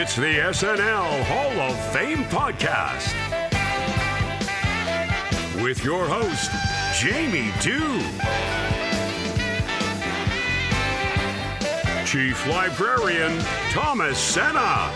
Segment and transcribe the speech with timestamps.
[0.00, 3.12] It's the SNL Hall of Fame podcast
[5.60, 6.52] with your host,
[7.00, 7.98] Jamie Dew,
[12.06, 13.40] Chief Librarian
[13.72, 14.92] Thomas Senna,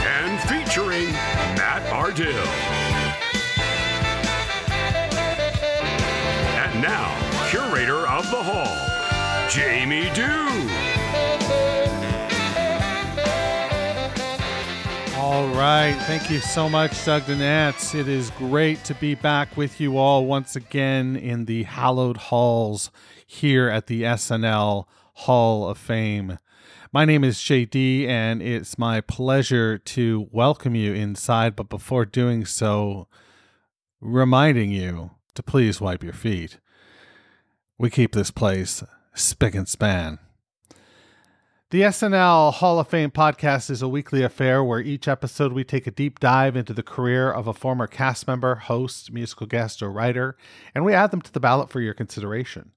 [0.00, 1.12] and featuring
[1.58, 2.32] Matt Ardill.
[6.64, 7.14] And now,
[7.50, 9.07] curator of the hall,
[9.50, 10.24] Jamie Dew.
[15.16, 15.96] All right.
[16.02, 17.94] Thank you so much, Doug Nats.
[17.94, 22.90] It is great to be back with you all once again in the hallowed halls
[23.26, 26.38] here at the SNL Hall of Fame.
[26.92, 31.56] My name is JD, and it's my pleasure to welcome you inside.
[31.56, 33.08] But before doing so,
[33.98, 36.58] reminding you to please wipe your feet.
[37.78, 38.82] We keep this place
[39.18, 40.18] spick and span.
[41.70, 45.86] The SNL Hall of Fame podcast is a weekly affair where each episode we take
[45.86, 49.92] a deep dive into the career of a former cast member, host, musical guest, or
[49.92, 50.34] writer,
[50.74, 52.72] and we add them to the ballot for your consideration.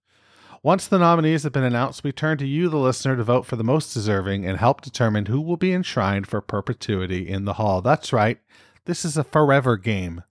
[0.62, 3.56] Once the nominees have been announced, we turn to you, the listener, to vote for
[3.56, 7.82] the most deserving and help determine who will be enshrined for perpetuity in the hall.
[7.82, 8.40] That's right,
[8.84, 10.22] this is a forever game.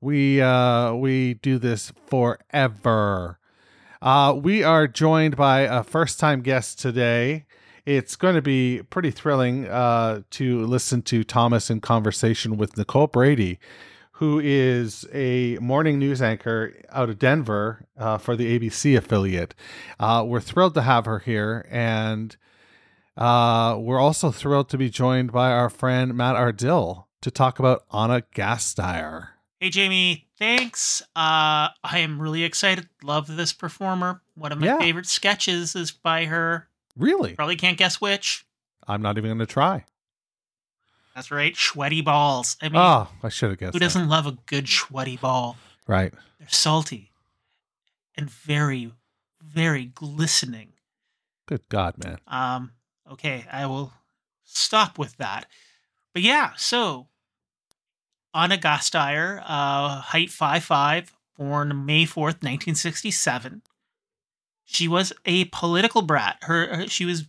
[0.00, 3.39] We uh, we do this forever.
[4.02, 7.44] Uh, we are joined by a first time guest today
[7.86, 13.06] it's going to be pretty thrilling uh, to listen to Thomas in conversation with Nicole
[13.06, 13.58] Brady,
[14.12, 19.54] who is a morning news anchor out of Denver uh, for the ABC affiliate.
[19.98, 22.36] Uh, we're thrilled to have her here, and
[23.16, 27.84] uh, we're also thrilled to be joined by our friend Matt Ardill to talk about
[27.90, 29.30] Ana Gasteyer.
[29.60, 30.26] Hey, Jamie.
[30.38, 31.02] Thanks.
[31.14, 32.88] Uh, I am really excited.
[33.02, 34.22] Love this performer.
[34.34, 34.78] One of my Yeah.
[34.78, 36.68] favorite sketches is by her.
[36.96, 37.34] Really?
[37.34, 38.46] Probably can't guess which.
[38.88, 39.84] I'm not even going to try.
[41.14, 42.56] That's right, sweaty balls.
[42.62, 43.74] I mean, Oh, I should have guessed.
[43.74, 43.84] who that.
[43.84, 45.58] doesn't love a good sweaty ball?
[45.86, 46.14] Right.
[46.38, 47.12] They're salty
[48.14, 48.92] and very,
[49.42, 50.72] very glistening.
[51.46, 52.18] Good God, man.
[52.26, 52.72] Um,
[53.10, 53.92] okay, I will
[54.44, 55.46] stop with that.
[56.14, 57.08] But yeah, so
[58.32, 63.62] Ana Gasteyer, uh, height 5'5, born May 4th, 1967.
[64.64, 66.38] She was a political brat.
[66.42, 67.26] Her, her- she was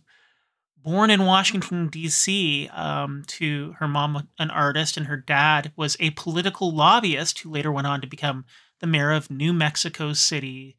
[0.76, 2.68] born in Washington D.C.
[2.68, 7.72] Um, to her mom, an artist, and her dad was a political lobbyist who later
[7.72, 8.44] went on to become
[8.80, 10.76] the mayor of New Mexico City,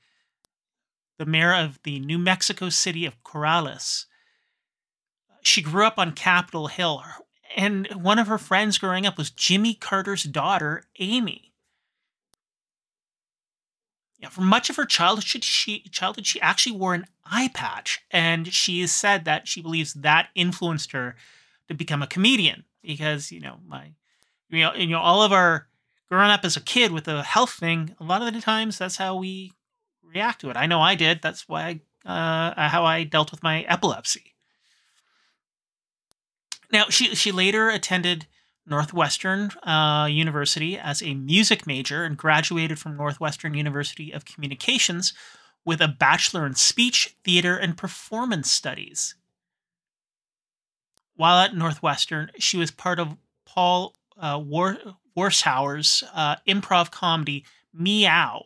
[1.17, 4.05] the mayor of the New Mexico City of Corrales.
[5.41, 7.03] She grew up on Capitol Hill,
[7.55, 11.53] and one of her friends growing up was Jimmy Carter's daughter, Amy.
[14.19, 18.53] Yeah, for much of her childhood, she childhood she actually wore an eye patch, and
[18.53, 21.15] she has said that she believes that influenced her
[21.67, 23.91] to become a comedian because you know my,
[24.49, 25.67] you know, you know all of our
[26.09, 27.95] growing up as a kid with a health thing.
[27.99, 29.51] A lot of the times, that's how we
[30.01, 30.57] react to it.
[30.57, 31.21] I know I did.
[31.21, 34.32] That's why I, uh, how I dealt with my epilepsy.
[36.73, 38.25] Now she she later attended
[38.65, 45.13] Northwestern uh, University as a music major and graduated from Northwestern University of Communications
[45.63, 49.15] with a bachelor in speech, theater, and performance studies.
[51.15, 54.79] While at Northwestern, she was part of Paul uh, War-
[55.15, 58.45] Warshauer's uh, improv comedy Meow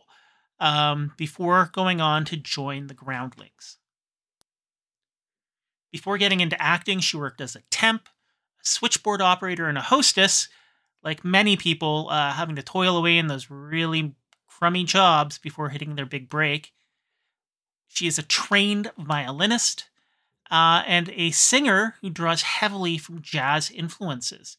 [0.60, 3.78] um, before going on to join the Groundlings.
[5.90, 8.08] Before getting into acting, she worked as a temp,
[8.62, 10.48] switchboard operator, and a hostess.
[11.02, 14.14] Like many people, uh, having to toil away in those really
[14.48, 16.72] crummy jobs before hitting their big break.
[17.86, 19.88] She is a trained violinist
[20.50, 24.56] uh, and a singer who draws heavily from jazz influences.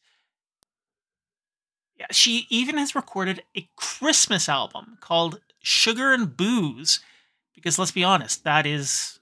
[1.98, 7.02] Yeah, she even has recorded a Christmas album called Sugar and Booze,
[7.54, 9.20] because let's be honest, that is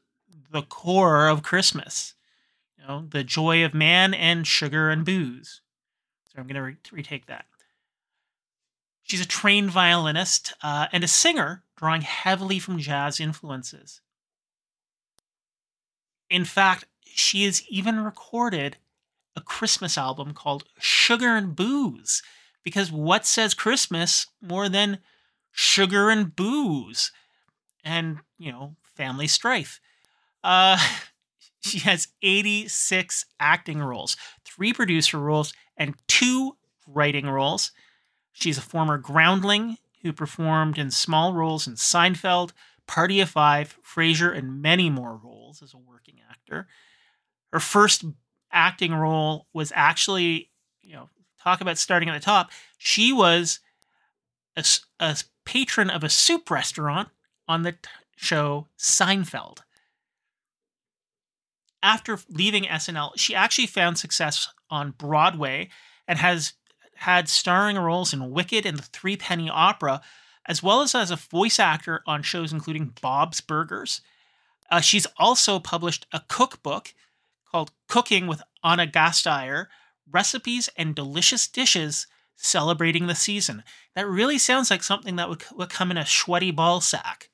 [0.51, 2.13] the core of Christmas.
[2.87, 5.61] Know, the joy of man and sugar and booze.
[6.31, 7.45] So I'm going to re- retake that.
[9.03, 14.01] She's a trained violinist uh, and a singer, drawing heavily from jazz influences.
[16.29, 18.77] In fact, she has even recorded
[19.35, 22.21] a Christmas album called Sugar and Booze,
[22.63, 24.99] because what says Christmas more than
[25.51, 27.11] sugar and booze
[27.83, 29.79] and, you know, family strife?
[30.43, 30.77] Uh,
[31.59, 34.15] she has 86 acting roles,
[34.45, 36.57] three producer roles, and two
[36.87, 37.71] writing roles.
[38.31, 42.51] She's a former groundling who performed in small roles in Seinfeld,
[42.85, 46.67] Party of Five, Frasier, and many more roles as a working actor.
[47.51, 48.05] Her first
[48.51, 50.49] acting role was actually,
[50.81, 51.09] you know,
[51.41, 52.51] talk about starting at the top.
[52.77, 53.59] She was
[54.55, 54.63] a,
[54.99, 57.09] a patron of a soup restaurant
[57.47, 57.79] on the t-
[58.15, 59.59] show Seinfeld.
[61.87, 65.69] After leaving SNL, she actually found success on Broadway
[66.05, 66.51] and has
[66.95, 70.01] had starring roles in Wicked and the Threepenny Opera,
[70.45, 74.01] as well as as a voice actor on shows including Bob's Burgers.
[74.69, 76.93] Uh, she's also published a cookbook
[77.49, 79.67] called Cooking with Ana Gasteyer
[80.11, 82.05] Recipes and Delicious Dishes
[82.35, 83.63] Celebrating the Season.
[83.95, 87.29] That really sounds like something that would, would come in a sweaty ball sack.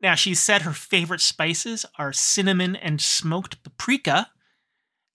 [0.00, 4.30] Now, she said her favorite spices are cinnamon and smoked paprika.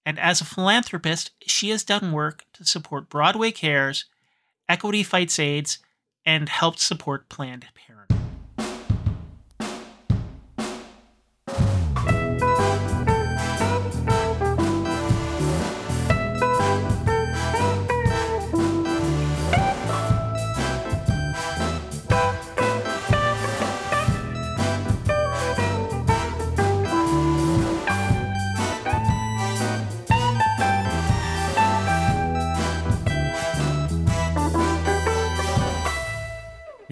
[0.06, 4.06] And as a philanthropist, she has done work to support Broadway Cares,
[4.68, 5.80] Equity Fights AIDS,
[6.26, 7.93] and helped support Planned Parenthood.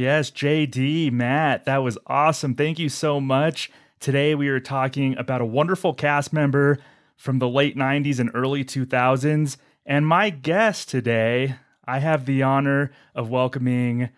[0.02, 2.56] Yes, JD, Matt, that was awesome.
[2.56, 3.70] Thank you so much.
[4.00, 6.80] Today we are talking about a wonderful cast member
[7.16, 9.58] from the late 90s and early 2000s.
[9.86, 11.54] And my guest today,
[11.86, 14.10] I have the honor of welcoming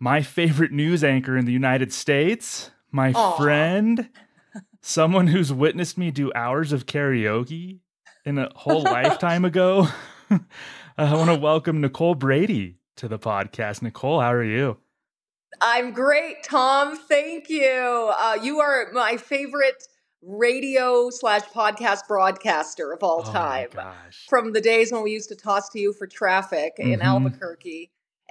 [0.00, 3.36] my favorite news anchor in the United States, my Aw.
[3.36, 4.08] friend,
[4.80, 7.78] someone who's witnessed me do hours of karaoke
[8.24, 9.86] in a whole lifetime ago.
[10.98, 13.82] I want to welcome Nicole Brady to the podcast.
[13.82, 14.78] Nicole, how are you?
[15.60, 16.96] I'm great, Tom.
[16.96, 18.12] Thank you.
[18.18, 19.86] Uh, you are my favorite
[20.22, 23.68] radio slash podcast broadcaster of all Oh time.
[23.72, 24.26] gosh.
[24.28, 27.04] From the days when we used to toss to you for traffic in Mhm.
[27.04, 27.90] Albuquerque.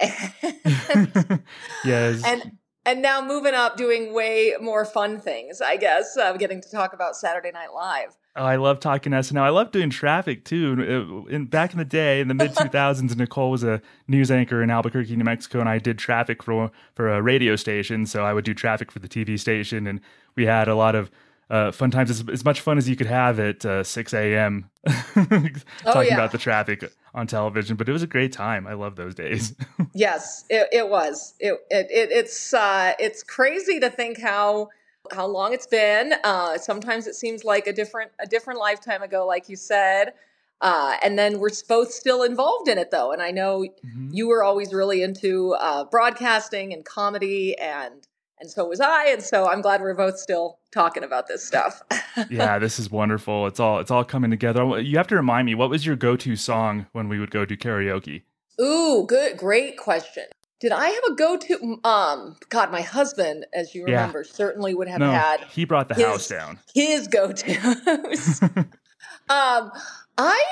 [1.84, 2.22] yes.
[2.24, 2.52] and
[2.84, 6.16] and now moving up doing way more fun things, I guess.
[6.16, 8.16] Uh, getting to talk about Saturday Night Live.
[8.38, 9.40] Oh, I love talking to SNL.
[9.40, 11.26] I love doing traffic too.
[11.28, 14.70] In back in the day, in the mid 2000s, Nicole was a news anchor in
[14.70, 18.06] Albuquerque, New Mexico, and I did traffic for for a radio station.
[18.06, 20.00] So I would do traffic for the TV station, and
[20.36, 21.10] we had a lot of
[21.50, 22.10] uh, fun times.
[22.10, 24.68] As, as much fun as you could have at uh, 6 a.m.
[24.86, 26.14] talking Oh, yeah.
[26.14, 27.76] about the traffic on television.
[27.76, 28.66] But it was a great time.
[28.66, 29.54] I love those days.
[29.94, 31.34] Yes, it, it was.
[31.40, 34.68] It, it, it it's uh, it's crazy to think how
[35.12, 36.14] how long it's been.
[36.24, 40.12] Uh, sometimes it seems like a different a different lifetime ago, like you said.
[40.60, 43.12] Uh, and then we're both still involved in it, though.
[43.12, 44.08] And I know Mhm.
[44.10, 48.06] you were always really into uh, broadcasting and comedy, and
[48.40, 49.06] and so was I.
[49.06, 51.80] And so I'm glad we're both still talking about this stuff.
[52.30, 53.46] yeah, this is wonderful.
[53.46, 54.80] It's all it's all coming together.
[54.80, 57.56] You have to remind me, what was your go-to song when we would go do
[57.56, 58.22] karaoke?
[58.60, 60.24] Ooh, good, great question.
[60.60, 61.78] Did I have a go-to?
[61.84, 63.94] Um, God, my husband, as you Yeah.
[64.00, 66.58] remember, certainly would have no, had he brought the his- house down.
[66.74, 68.42] his go-tos.
[69.30, 69.70] um,
[70.16, 70.42] I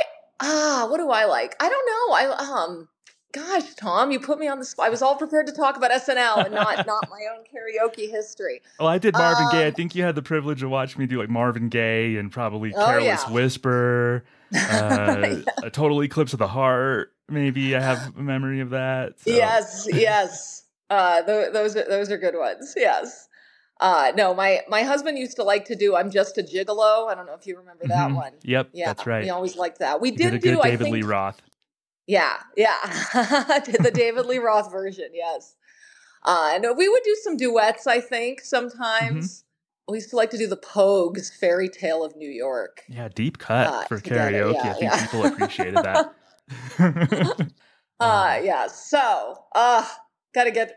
[0.41, 1.57] ah, what do I like?
[1.63, 2.15] I don't know.
[2.15, 2.89] I um,
[3.33, 4.87] gosh, Tom, you put me on the spot.
[4.87, 8.63] I was all prepared to talk about SNL and not not my own karaoke history.
[8.79, 9.65] Well, I did Marvin Gaye.
[9.65, 12.31] I Um, think you had the privilege of watching me do like Marvin Gaye and
[12.31, 13.31] probably Oh, Careless yeah.
[13.33, 17.13] Whisper, uh, a Total Eclipse of the Heart.
[17.29, 19.19] Maybe I have a memory of that.
[19.21, 20.65] so- Yes, yes.
[20.89, 22.75] Uh, th- those are those are good ones.
[22.77, 23.29] Yes.
[23.81, 27.15] Uh, no, my my husband used to like to do "I'm Just a Gigolo." I
[27.17, 28.15] don't know if you remember that Mhm.
[28.15, 28.33] one.
[28.43, 29.25] Yep, Yeah, that's right.
[29.25, 30.01] He always liked that.
[30.01, 31.43] We did, did do, good I David think, Lee Roth.
[32.07, 32.73] Yeah, yeah.
[33.13, 35.57] The David Lee Roth version, yes.
[36.23, 39.43] Uh, and we would do some duets, I think, sometimes.
[39.43, 39.46] Mm-hmm.
[39.89, 42.83] We used to like to do the Pogues Fairy Tale of New York.
[42.89, 44.55] Yeah, deep cut Uh, for karaoke.
[44.55, 45.07] yeah, I think yeah.
[45.07, 46.13] people appreciated that.
[47.99, 48.67] Uh, yeah.
[48.67, 49.87] So, uh,
[50.35, 50.77] gotta get.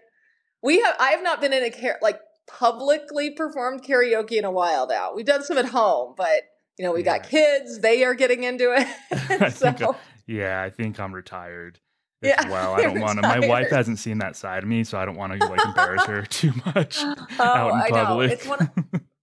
[0.63, 0.95] We have.
[0.99, 5.13] I have not been in a car- like publicly performed karaoke in a while now.
[5.13, 6.43] We've done some at home, but
[6.77, 7.79] you know, we got kids.
[7.79, 9.51] They are getting into it.
[9.53, 9.93] so, think, uh,
[10.27, 11.79] yeah, I think I'm retired.
[12.21, 12.73] Yeah, well.
[12.73, 13.21] I don't want to.
[13.21, 16.03] My wife hasn't seen that side of me, so I don't want to like embarrass
[16.05, 18.05] her too much Oh, out in I know.
[18.05, 18.31] public.
[18.31, 18.71] It's one.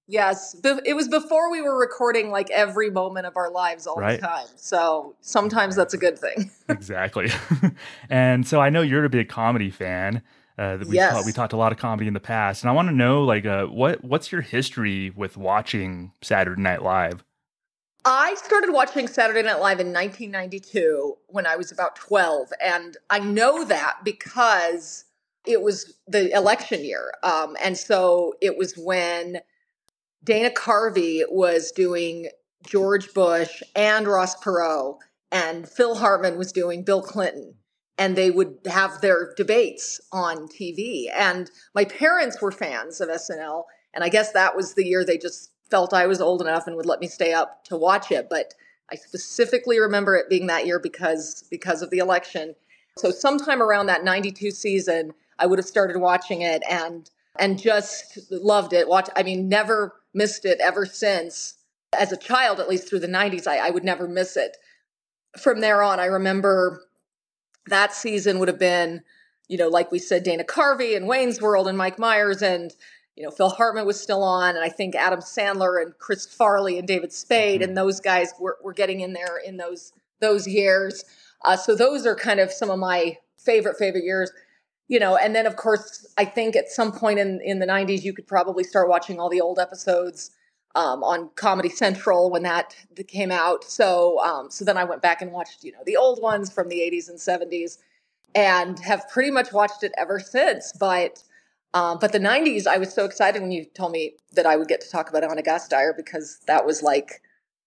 [0.08, 4.20] Yes, it was before we were recording like every moment of our lives all Right.
[4.20, 4.46] the time.
[4.54, 6.50] So sometimes that's a good thing.
[6.68, 7.28] exactly.
[8.08, 10.22] and so I know you're a big comedy fan.
[10.58, 11.12] Uh, we Yes.
[11.12, 13.24] talked, we talked a lot of comedy in the past, and I want to know
[13.24, 17.24] like uh, what what's your history with watching Saturday Night Live?
[18.08, 22.52] I started watching Saturday Night Live in 1992 when I was about 12.
[22.62, 25.06] And I know that because
[25.44, 27.10] it was the election year.
[27.24, 29.38] Um, and so it was when
[30.22, 32.28] Dana Carvey was doing
[32.64, 34.98] George Bush and Ross Perot,
[35.32, 37.54] and Phil Hartman was doing Bill Clinton.
[37.98, 41.06] And they would have their debates on TV.
[41.12, 43.64] And my parents were fans of SNL.
[43.92, 46.76] And I guess that was the year they just felt I was old enough and
[46.76, 48.28] would let me stay up to watch it.
[48.30, 48.54] But
[48.90, 52.54] I specifically remember it being that year because because of the election.
[52.98, 58.18] So sometime around that 92 season, I would have started watching it and and just
[58.30, 58.88] loved it.
[58.88, 61.54] Watch I mean, never missed it ever since.
[61.98, 64.56] As a child, at least through the 90s, I, I would never miss it.
[65.38, 66.82] From there on, I remember
[67.66, 69.02] that season would have been,
[69.48, 72.72] you know, like we said, Dana Carvey and Wayne's World and Mike Myers and
[73.16, 76.78] you know, Phil Hartman was still on, and I think Adam Sandler and Chris Farley
[76.78, 81.04] and David Spade and those guys were, were getting in there in those those years.
[81.44, 84.30] Uh, so those are kind of some of my favorite favorite years.
[84.88, 88.02] You know, and then of course I think at some point in in the '90s
[88.02, 90.30] you could probably start watching all the old episodes
[90.74, 92.76] um, on Comedy Central when that
[93.08, 93.64] came out.
[93.64, 96.68] So um, so then I went back and watched you know the old ones from
[96.68, 97.78] the '80s and '70s,
[98.34, 100.72] and have pretty much watched it ever since.
[100.78, 101.22] But
[101.76, 104.68] um, but the 90s, I was so excited when you told me that I would
[104.68, 107.20] get to talk about Ana Gasteyer because that was like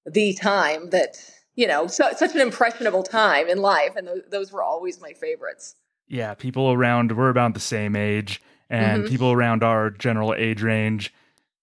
[0.05, 1.17] the time that,
[1.55, 3.95] you know, so, such an impressionable time in life.
[3.95, 5.75] And those, those were always my favorites.
[6.07, 9.07] Yeah, people around we're about the same age, and Mhm.
[9.07, 11.13] people around our general age range.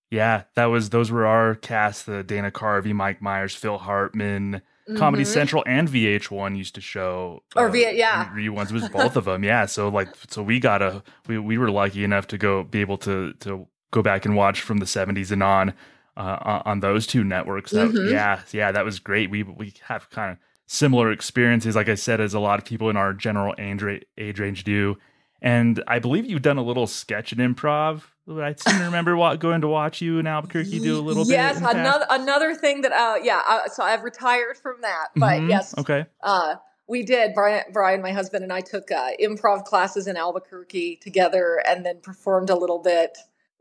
[0.09, 4.63] Yeah, that was those were our cast: the Dana Carvey, Mike Myers, Phil Hartman.
[4.97, 5.27] Comedy Mhm.
[5.27, 8.29] Central and VH1 used to show uh, Or V- yeah.
[8.33, 9.43] reruns was both of them.
[9.43, 12.81] Yeah, so like so we got a we we were lucky enough to go be
[12.81, 15.75] able to to go back and watch from the 70s and on
[16.17, 17.73] uh, on- those two networks.
[17.73, 18.11] That, Mhm.
[18.13, 19.29] Yeah, yeah, that was great.
[19.29, 22.89] We we have kind of similar experiences, like I said, as a lot of people
[22.89, 23.83] in our general age
[24.17, 24.97] age range do.
[25.43, 28.03] And I believe you've done a little sketch and improv.
[28.29, 31.57] I seem to remember wa- going to watch you in Albuquerque do a little yes,
[31.57, 31.63] bit.
[31.65, 31.77] past.
[31.77, 35.09] another another thing that uh yeah, uh, so I've retired from that.
[35.15, 35.49] But Mhm.
[35.51, 36.07] yes, Okay.
[36.23, 36.57] uh
[36.89, 37.35] we did.
[37.35, 42.01] Brian, Brian, my husband, and I took uh, improv classes in Albuquerque together, and then
[42.01, 43.17] performed a little bit.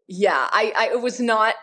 [0.08, 1.55] Yeah, I, I it was not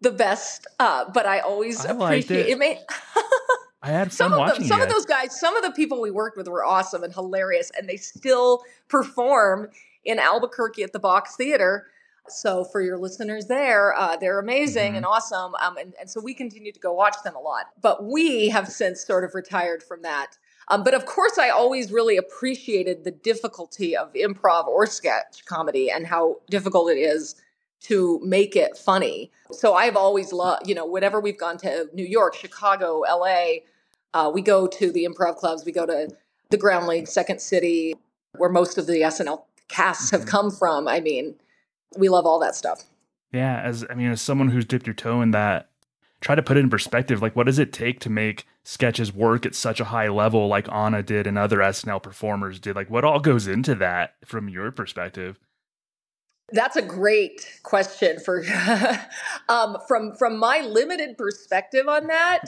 [0.00, 2.48] the best, uh, but I always I appreciate it.
[2.52, 2.58] it.
[2.58, 2.78] Made,
[3.82, 4.84] I had some of them, some it.
[4.84, 7.88] of those guys, some of the people we worked with were awesome and hilarious, and
[7.88, 9.68] they still perform
[10.04, 11.86] in Albuquerque at the Box Theater.
[12.28, 14.98] So for your listeners there, uh, they're amazing Mhm.
[14.98, 17.66] and awesome, um, and, and so we continue to go watch them a lot.
[17.80, 20.36] But we have since sort of retired from that.
[20.68, 25.90] Um, but of course, I always really appreciated the difficulty of improv or sketch comedy
[25.90, 27.34] and how difficult it is
[27.82, 29.30] to make it funny.
[29.52, 33.60] So I've always loved, you know, whenever we've gone to New York, Chicago, LA,
[34.12, 36.08] uh, we go to the improv clubs, we go to
[36.50, 37.94] the Groundling, Second City,
[38.36, 40.28] where most of the SNL casts have Mhm.
[40.28, 40.88] come from.
[40.88, 41.36] I mean,
[41.96, 42.84] we love all that stuff.
[43.32, 45.68] Yeah, as I mean, as someone who's dipped your toe in that,
[46.20, 47.22] try to put it in perspective.
[47.22, 50.68] Like, what does it take to make sketches work at such a high level, like
[50.70, 52.76] Ana did and other SNL performers did?
[52.76, 55.38] Like, what all goes into that from your perspective?
[56.52, 58.44] That's a great question for
[59.48, 62.44] um, from from my limited perspective on that.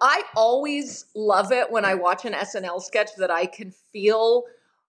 [0.00, 4.44] I always love it when I watch an SNL sketch that I can feel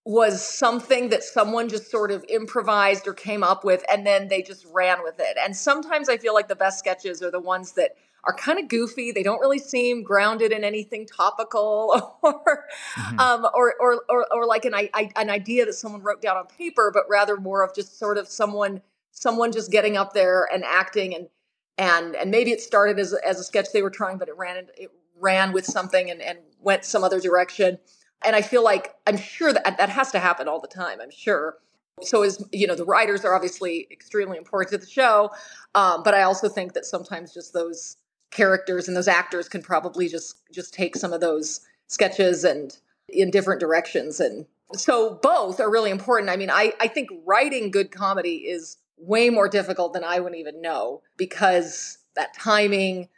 [0.05, 4.41] was something that someone just sort of improvised or came up with and then they
[4.41, 5.37] just ran with it.
[5.43, 7.91] And sometimes I feel like the best sketches are the ones that
[8.23, 9.11] are kind of goofy.
[9.11, 12.65] They don't really seem grounded in anything topical or
[12.97, 13.19] Mhm.
[13.19, 16.45] um, or, or, or, or like an, I, an idea that someone wrote down on
[16.47, 20.63] paper, but rather more of just sort of someone, someone just getting up there and
[20.63, 21.27] acting and,
[21.77, 24.37] and, and maybe it started as, a- as a sketch they were trying, but it
[24.37, 27.77] ran, it ran with something and, and went some other direction.
[28.23, 30.99] And I feel like I'm sure that that has to happen all the time.
[31.01, 31.57] I'm sure.
[32.03, 35.31] So as you know, the writers are obviously extremely important to the show,
[35.75, 37.97] um, but I also think that sometimes just those
[38.31, 42.77] characters and those actors can probably just just take some of those sketches and
[43.09, 47.69] in different directions and so both are really important i mean i i think writing
[47.69, 53.09] good comedy is way more difficult than i would even know because that timing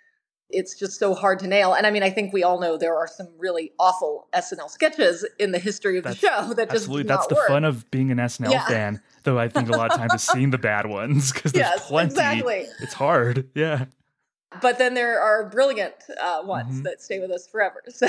[0.49, 1.73] it's just so hard to nail.
[1.73, 5.25] And I mean, I think we all know there are some really awful SNL sketches
[5.39, 7.07] in the history of That's- the show that just Absolutely.
[7.07, 7.47] That's the work.
[7.47, 8.67] fun of being an SNL Yeah.
[8.67, 9.01] fan.
[9.23, 11.87] Though I think a lot of times it's seeing the bad ones because there's Yes,
[11.87, 12.11] plenty.
[12.11, 12.67] exactly.
[12.81, 13.49] It's hard.
[13.55, 13.85] Yeah.
[14.61, 16.83] But then there are brilliant uh, ones Mhm.
[16.83, 17.81] that stay with us forever.
[17.89, 18.07] So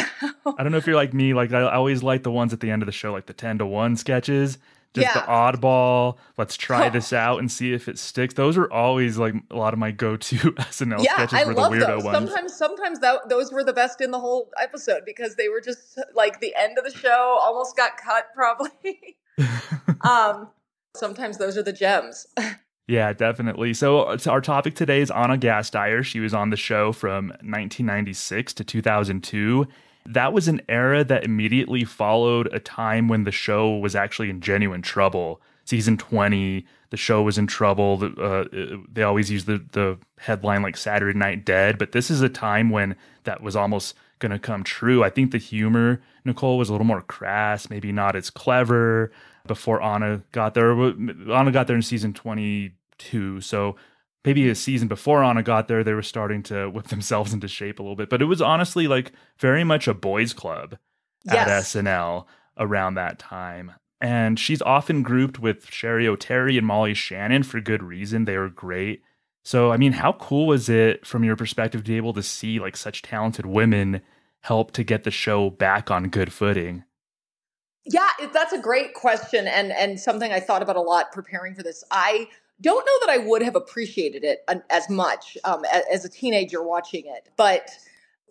[0.58, 1.34] I don't know if you're like me.
[1.34, 3.58] Like I always like the ones at the end of the show, like the ten
[3.58, 4.58] to one sketches.
[4.94, 6.18] Just the oddball.
[6.38, 8.34] Let's try this out and see if it sticks.
[8.34, 11.62] Those are always like a lot of my go-to SNL yeah, sketches I were the
[11.62, 12.04] weirdo those.
[12.04, 12.16] ones.
[12.30, 15.98] Sometimes, sometimes that, those were the best in the whole episode because they were just
[16.14, 17.38] like the end of the show.
[17.42, 19.16] Almost got cut, probably.
[20.02, 20.48] um,
[20.96, 22.28] sometimes those are the gems.
[22.86, 23.72] Yeah, definitely.
[23.72, 26.04] So, uh, our topic today is Ana Gasteyer.
[26.04, 29.66] She was on the show from 1996 to 2002.
[30.06, 34.42] That was an era that immediately followed a time when the show was actually in
[34.42, 35.40] genuine trouble.
[35.64, 38.12] Season 20, the show was in trouble.
[38.18, 38.44] Uh,
[38.92, 42.68] they always use the, the headline like Saturday Night Dead, but this is a time
[42.68, 45.02] when that was almost going to come true.
[45.02, 49.10] I think the humor, Nicole, was a little more crass, maybe not as clever
[49.46, 50.72] before Ana got there.
[50.72, 53.40] Ana got there in season 22.
[53.40, 53.76] So
[54.24, 57.78] maybe a season before Ana got there, they were starting to whip themselves into shape
[57.78, 58.08] a little bit.
[58.10, 60.76] But it was honestly like very much a boys' club
[61.28, 61.74] at Yes.
[61.74, 62.26] SNL
[62.58, 63.72] around that time.
[64.00, 68.26] And she's often grouped with Cheri Oteri and Molly Shannon for good reason.
[68.26, 69.02] They were great.
[69.44, 72.58] So, I mean, how cool was it from your perspective to be able to see
[72.58, 74.00] like such talented women
[74.40, 76.84] help to get the show back on good footing?
[77.86, 81.54] Yeah, it, that's a great question, and and something I thought about a lot preparing
[81.54, 81.84] for this.
[81.90, 82.28] I
[82.60, 86.62] don't know that I would have appreciated it as much um, a- as a teenager
[86.62, 87.70] watching it, but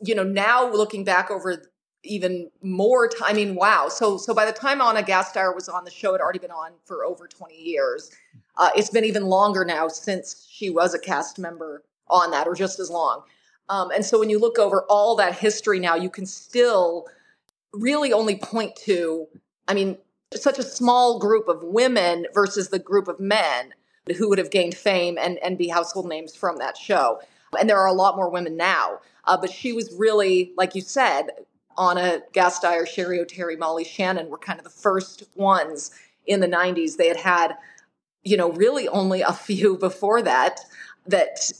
[0.02, 1.62] you know, now looking back over
[2.04, 3.30] even more time.
[3.30, 3.90] I mean, wow.
[3.90, 6.72] So so by the time Ana Gasteyer was on the show, had already been on
[6.86, 8.10] for over twenty years.
[8.58, 12.56] Uh, it's been even longer now since she was a cast member on that, or
[12.56, 13.24] just as long.
[13.70, 17.08] Um, and so when you look over all that history now, you can still
[17.74, 19.28] really only point to,
[19.68, 19.98] I mean,
[20.34, 23.74] such a small group of women versus the group of men
[24.18, 27.20] who would have gained fame and, and be household names from that show.
[27.58, 29.00] And there are a lot more women now.
[29.26, 31.30] Uh, but she was really, like you said,
[31.78, 35.92] Ana Gasteyer, Cheri Oteri, Molly Shannon were kind of the first ones
[36.26, 36.98] in the 90s.
[36.98, 37.58] They had had,
[38.24, 40.60] you know, really only a few before that.
[41.06, 41.52] That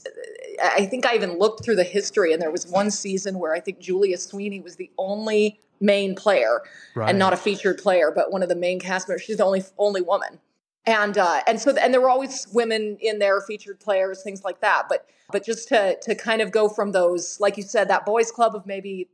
[0.62, 3.60] I think I even looked through the history, and there was one season where I
[3.60, 6.62] think Julia Sweeney was the only main player
[6.94, 7.10] Right.
[7.10, 9.22] and not a featured player, but one of the main cast members.
[9.22, 10.38] She's the only only woman,
[10.86, 14.60] and uh, and so and there were always women in there, featured players, things like
[14.60, 14.84] that.
[14.88, 18.30] But but just to to kind of go from those, like you said, that boys'
[18.30, 19.08] club of maybe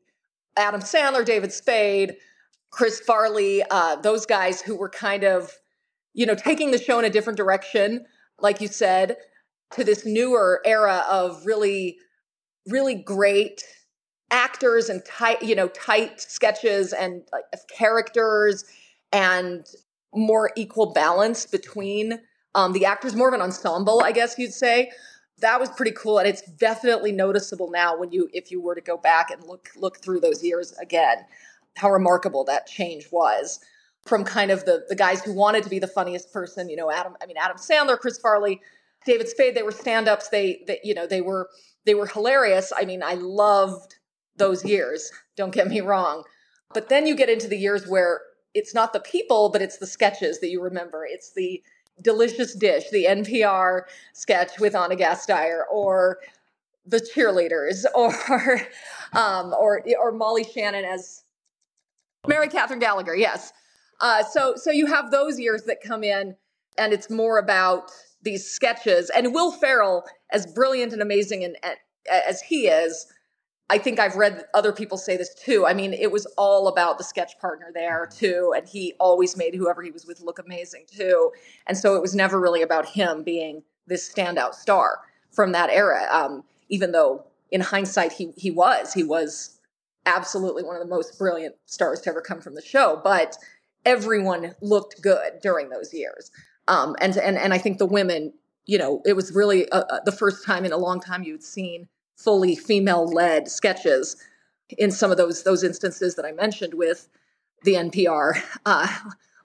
[0.56, 2.16] Adam Sandler, David Spade,
[2.70, 5.52] Chris Farley, uh, those guys who were kind of
[6.12, 8.04] you know taking the show in a different direction,
[8.40, 9.16] like you said,
[9.72, 11.98] to this newer era of really
[12.66, 13.62] really great
[14.31, 18.64] actors and tight you know tight sketches and like characters
[19.12, 19.66] and
[20.14, 22.21] more equal balance between
[22.55, 24.90] um, the actors more of an ensemble i guess you'd say.
[25.38, 28.83] That was pretty cool and it's definitely noticeable now when you if you were to
[28.83, 31.25] go back and look look through those years again
[31.77, 33.59] how remarkable that change was
[34.05, 36.90] from kind of the the guys who wanted to be the funniest person you know
[36.90, 38.61] adam i mean adam sandler chris farley
[39.07, 41.49] david spade they were stand-ups they, they you know they were
[41.87, 42.73] they were hilarious.
[42.77, 43.97] I mean i loved
[44.40, 46.24] those years don't get me wrong.
[46.74, 48.22] But then you get into the years where
[48.53, 51.07] it's not the people but it's the sketches that you remember.
[51.09, 51.62] It's the
[52.03, 53.83] delicious dish the npr
[54.14, 56.16] sketch with ana gasteyer or
[56.87, 58.62] the cheerleaders or
[59.12, 61.24] um, or or molly shannon as
[62.26, 63.53] mary catherine gallagher yes.
[64.00, 66.35] Uh, so so you have those years that come in
[66.79, 69.11] and it's more about these sketches.
[69.11, 71.76] And will ferrell as brilliant and amazing and, and
[72.11, 73.07] as he is
[73.70, 75.64] I think I've read other people say this too.
[75.64, 79.54] I mean, it was all about the sketch partner there too, and he always made
[79.54, 81.30] whoever he was with look amazing too.
[81.68, 84.98] And so it was never really about him being this standout star
[85.30, 86.09] from that era.
[86.11, 89.61] Um, even though in hindsight he he was he was
[90.04, 93.00] absolutely one of the most brilliant stars to ever come from the show.
[93.04, 93.37] But
[93.87, 96.33] everyone looked good during those years,
[96.66, 98.33] um, and and and I think the women,
[98.66, 101.44] you know, it was really uh, uh, the first time in a long time you'd
[101.44, 101.87] seen
[102.22, 104.16] fully female led sketches
[104.78, 107.09] in some of those those instances that I mentioned with
[107.64, 108.88] the NPR uh,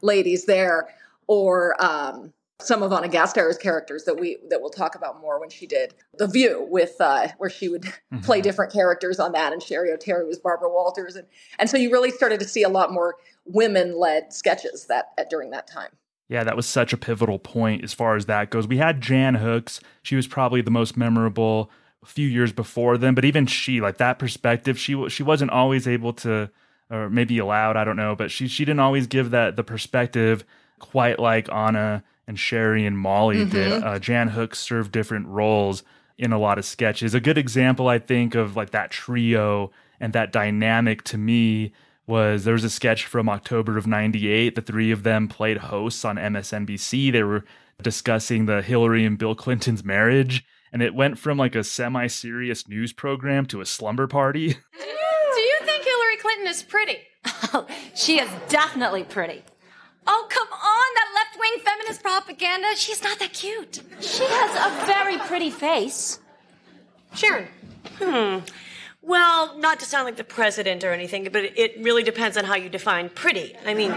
[0.02, 0.90] ladies there,
[1.28, 5.50] or um, some of Ana Gasteyer's characters that we that we'll talk about more when
[5.50, 7.86] she did The View with uh, where she would
[8.24, 11.28] play different characters on that, and Cheri Oteri was Barbara Walters, and
[11.60, 15.30] and so you really started to see a lot more women led sketches that at,
[15.30, 15.90] during that time.
[16.28, 18.68] Yeah, that was such a pivotal point as far as that goes.
[18.68, 19.80] We had Jan Hooks.
[20.02, 21.70] She was probably the most memorable
[22.06, 25.88] a few years before them, but even she, like that perspective, she she wasn't always
[25.88, 26.50] able to,
[26.92, 30.46] or maybe allowed, I don't know, but she she didn't always give that the perspective
[30.80, 33.50] quite like Ana and Cheri and Molly mm-hmm.
[33.50, 33.84] did.
[33.84, 35.84] Uh, Jan Hooks served different roles
[36.18, 37.14] in a lot of sketches.
[37.14, 41.74] A good example, I think, of like that trio and that dynamic to me
[42.08, 44.54] was there was a sketch from October of 98.
[44.54, 47.12] The three of them played hosts on MSNBC.
[47.12, 47.44] They were
[47.82, 50.46] discussing the Hillary and Bill Clinton's marriage.
[50.76, 54.50] And it went from like a semi serious news program to a slumber party.
[54.50, 56.98] Do you think Hillary Clinton is pretty?
[57.54, 59.42] Oh, she is definitely pretty.
[60.06, 62.76] Oh, come on, that left wing feminist propaganda.
[62.76, 63.84] She's not that cute.
[64.02, 66.20] She has a very pretty face.
[67.14, 67.48] Sharon.
[67.98, 68.40] Hmm.
[69.02, 72.56] Well, not to sound like the president or anything, but it really depends on how
[72.56, 73.56] you define pretty.
[73.66, 73.92] I mean,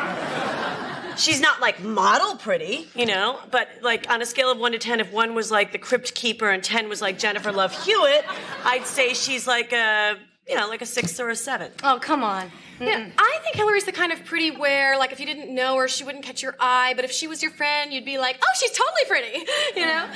[1.18, 4.78] she's not like model pretty, you know, but like on a scale of one to
[4.78, 8.24] 10, if one was like the crypt keeper and 10 was like Jennifer Love Hewitt,
[8.64, 10.16] I'd say she's like a,
[10.48, 11.70] you know, like a six or a seven.
[11.84, 12.50] Oh, come on.
[12.80, 15.88] Yeah, I think Hillary's the kind of pretty where, like, if you didn't know her,
[15.88, 18.52] she wouldn't catch your eye, but if she was your friend, you'd be like, oh,
[18.56, 19.44] she's totally pretty,
[19.76, 20.08] you know?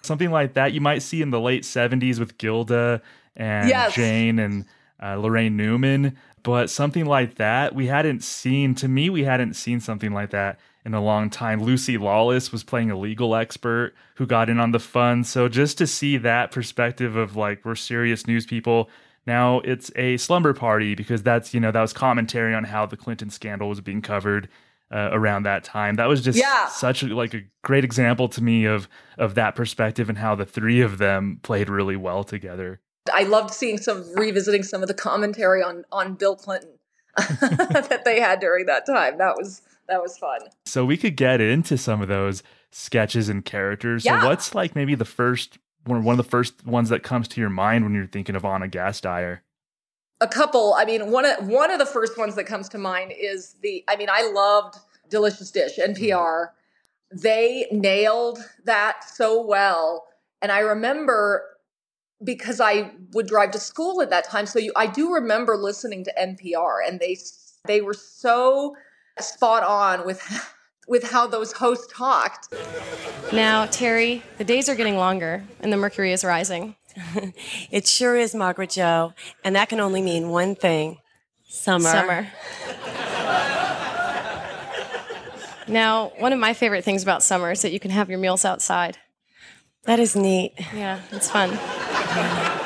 [0.00, 3.02] Something like that you might see in the late 70s with Gilda
[3.36, 3.94] and yes.
[3.94, 4.64] Jane and
[4.98, 6.16] uh, Laraine Newman.
[6.46, 10.60] But something like that, we hadn't seen, to me, we hadn't seen something like that
[10.84, 11.60] in a long time.
[11.60, 15.24] Lucy Lawless was playing a legal expert who got in on the fun.
[15.24, 18.88] So just to see that perspective of like, we're serious news people
[19.26, 22.96] now it's a slumber party because that's, you know, that was commentary on how the
[22.96, 24.48] Clinton scandal was being covered
[24.92, 25.96] uh, around that time.
[25.96, 26.68] That was just yeah.
[26.68, 30.46] such a, like a great example to me of of that perspective and how the
[30.46, 32.80] three of them played really well together.
[33.12, 36.70] I loved seeing some revisiting some of the commentary on on Bill Clinton
[37.16, 39.18] that they had during that time.
[39.18, 40.40] That was that was fun.
[40.64, 44.04] So we could get into some of those sketches and characters.
[44.04, 44.20] Yeah.
[44.20, 47.40] So what's like maybe the first one one of the first ones that comes to
[47.40, 49.40] your mind when you're thinking of Ana Gasteyer?
[50.20, 50.74] A couple.
[50.74, 53.84] I mean, one of one of the first ones that comes to mind is the.
[53.88, 54.76] I mean, I loved
[55.10, 55.98] Delicious Dish NPR.
[55.98, 57.18] Mm-hmm.
[57.18, 60.06] They nailed that so well,
[60.42, 61.55] and I remember
[62.22, 64.46] because I would drive to school at that time.
[64.46, 67.18] So you, I do remember listening to NPR, and they
[67.66, 68.76] they were so
[69.18, 70.22] spot on with
[70.88, 72.54] with how those hosts talked.
[73.32, 76.76] Now, Terry, the days are getting longer and the mercury is rising.
[77.70, 79.12] it sure is, Margaret Jo,
[79.44, 80.98] and that can only mean one thing
[81.48, 81.90] summer.
[81.90, 82.28] Summer.
[85.68, 88.44] now, one of my favorite things about summer is that you can have your meals
[88.44, 88.98] outside.
[89.84, 90.54] That is neat.
[90.74, 91.58] Yeah, it's fun.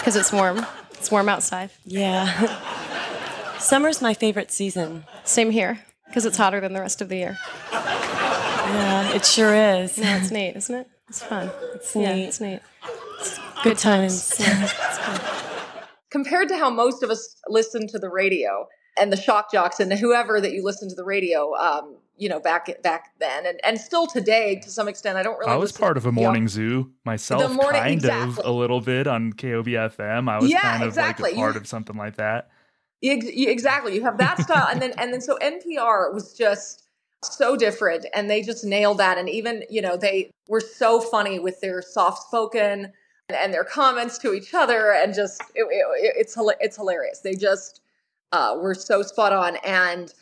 [0.00, 0.64] Because it's warm.
[0.92, 1.68] It's warm outside.
[1.84, 2.58] Yeah.
[3.58, 5.04] Summer's my favorite season.
[5.24, 7.38] Same here because it's hotter than the rest of the year.
[7.70, 9.98] Yeah, it sure is.
[9.98, 10.88] Yeah, it's neat, isn't it?
[11.08, 11.50] It's fun.
[11.74, 12.24] It's yeah, neat.
[12.24, 12.60] It's neat.
[13.18, 14.36] It's good, times.
[14.36, 14.40] times.
[14.40, 18.66] Yeah, it's Compared to how most of us listen to the radio
[19.00, 22.38] and the shock jocks and whoever that you listen to the radio, um, you know,
[22.38, 25.50] back back then and, and still today to some extent, I don't really.
[25.50, 28.44] I was part of a morning zoo myself, morning, kind exactly.
[28.44, 30.28] of a little bit on KOB FM.
[30.28, 31.30] I was yeah, kind of exactly.
[31.30, 32.50] like a part of something like that.
[33.02, 33.94] Exactly.
[33.94, 36.84] You have that style, and then and then so NPR was just
[37.24, 39.16] so different, and they just nailed that.
[39.16, 42.92] And even you know they were so funny with their soft spoken
[43.30, 47.20] and their comments to each other, and just it, it, it's it's hilarious.
[47.20, 47.79] They just
[48.32, 50.12] uh, were so spot on, and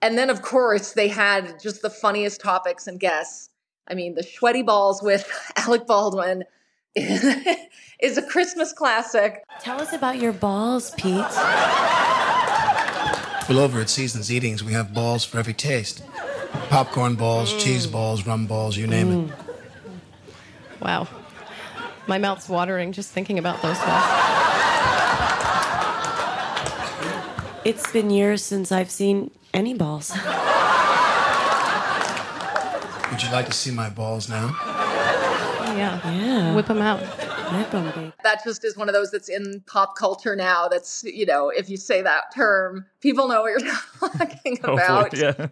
[0.00, 3.50] and then of course they had just the funniest topics and guests.
[3.88, 6.44] I mean, the sweaty balls with Alec Baldwin
[6.94, 9.42] is a Christmas classic.
[9.60, 11.24] Tell us about your balls, Pete.
[13.48, 16.02] Well, over at Seasons Eatings, we have balls for every taste
[16.68, 17.60] popcorn balls, mm.
[17.60, 19.30] cheese balls, rum balls, you name mm.
[19.30, 19.34] it.
[20.80, 21.08] Wow.
[22.06, 24.27] My mouth's watering just thinking about those balls.
[27.64, 30.10] It's been years since I've seen any balls.
[33.10, 34.56] Would you like to see my balls now?
[35.76, 36.10] Yeah.
[36.10, 36.54] Yeah.
[36.54, 37.00] Whip them out.
[37.52, 38.12] Whip them, babe.
[38.22, 40.68] That just is one of those that's in pop culture now.
[40.68, 43.60] That's, you know, if you say that term, people know what you're
[44.00, 45.16] talking about.
[45.16, 45.46] yeah.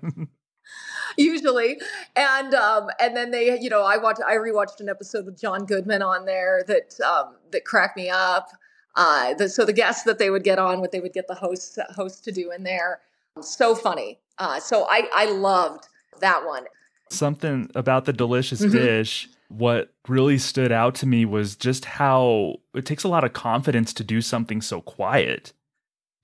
[1.16, 1.80] Usually,
[2.14, 5.64] and um, and then they, you know, I watched, I rewatched an episode with John
[5.64, 8.48] Goodman on there that um, that cracked me up.
[8.96, 11.34] Uh, the, so the guests that they would get on, what they would get the
[11.34, 13.00] host host to do in there,
[13.40, 14.18] so funny.
[14.38, 15.88] Uh, so I I loved
[16.20, 16.64] that one.
[17.10, 18.72] Something about the delicious mm-hmm.
[18.72, 23.32] dish what really stood out to me was just how it takes a lot of
[23.32, 25.52] confidence to do something so quiet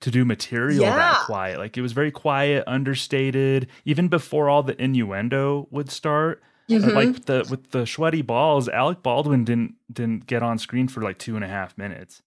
[0.00, 0.96] to do material yeah.
[0.96, 6.42] that quiet like it was very quiet understated even before all the innuendo would start
[6.68, 6.94] Mhm.
[6.94, 11.02] Like with the with the sweaty balls, Alec Baldwin didn't didn't get on screen for
[11.02, 12.22] like two and a half minutes.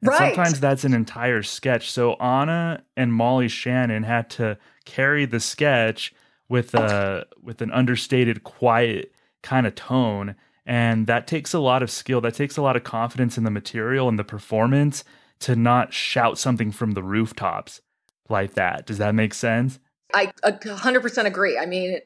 [0.00, 0.34] And Right.
[0.34, 1.90] Sometimes that's an entire sketch.
[1.90, 6.14] So Ana and Molly Shannon had to carry the sketch
[6.48, 11.90] with a with an understated, quiet kind of tone, and that takes a lot of
[11.90, 12.20] skill.
[12.20, 15.04] That takes a lot of confidence in the material and the performance
[15.40, 17.80] to not shout something from the rooftops
[18.28, 18.86] like that.
[18.86, 19.78] Does that make sense?
[20.14, 21.58] I a 100% agree.
[21.58, 21.98] I mean,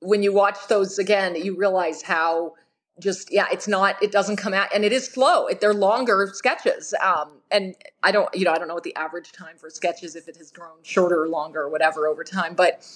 [0.00, 2.54] when you watch those again, you realize how
[3.00, 5.46] just yeah, it's not it doesn't come out and it is slow.
[5.46, 6.94] It, they're longer sketches.
[7.02, 10.16] Um and I don't you know, I don't know what the average time for sketches
[10.16, 12.86] if it has grown shorter or longer or whatever over time, but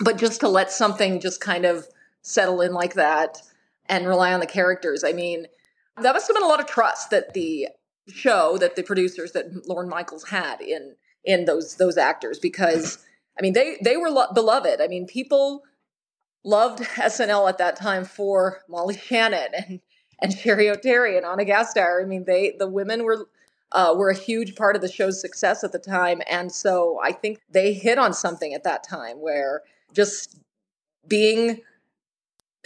[0.00, 1.86] but just to let something just kind of
[2.22, 3.42] settle in like that
[3.88, 5.04] and rely on the characters.
[5.04, 5.46] I mean,
[6.02, 7.68] that must have been a lot of trust that the
[8.08, 12.98] show that the producers that Lorne Michaels had in in those those actors because
[13.38, 14.80] I mean they they were lo- beloved.
[14.80, 15.62] I mean people
[16.46, 19.80] loved SNL at that time for Molly Shannon and
[20.18, 22.02] and Cheri Oteri and Ana Gasteyer.
[22.02, 23.26] I mean they the women were
[23.72, 27.12] uh, were a huge part of the show's success at the time, and so I
[27.12, 30.38] think they hit on something at that time where just
[31.06, 31.60] being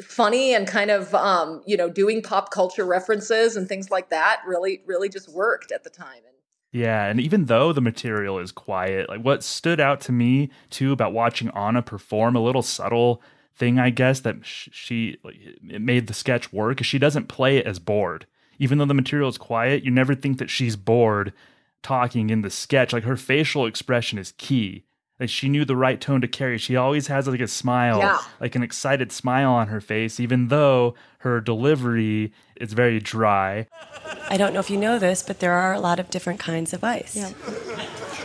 [0.03, 4.43] funny and kind of um, you know doing pop culture references and things like that
[4.47, 6.23] really really just worked at the time.
[6.27, 6.37] And
[6.71, 10.93] Yeah, and even though the material is quiet, like what stood out to me too
[10.93, 13.23] about watching Ana perform a little subtle
[13.61, 15.19] thing, I guess that she
[15.69, 18.27] it made the sketch work is she doesn't play it as bored.
[18.59, 21.33] Even though the material is quiet, you never think that she's bored
[21.83, 22.93] talking in the sketch.
[22.93, 24.85] Like her facial expression is key.
[25.19, 26.57] Like she knew the right tone to carry.
[26.59, 28.19] She always has like a smile, Yeah.
[28.41, 33.67] like an excited smile on her face, even though her delivery is very dry.
[34.31, 36.73] I don't know if you know this, but there are a lot of different kinds
[36.73, 37.15] of ice.
[37.17, 37.33] Yeah.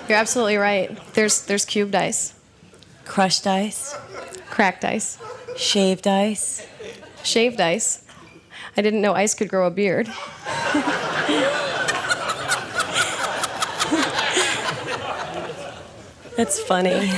[0.07, 0.95] You're absolutely right.
[1.15, 2.33] There's there's cubed ice,
[3.05, 3.95] Crushed ice,
[4.49, 5.17] cracked ice,
[5.55, 6.65] shaved ice.
[7.23, 8.03] shaved ice.
[8.77, 10.07] I didn't know ice could grow a beard.
[16.35, 16.89] That's funny.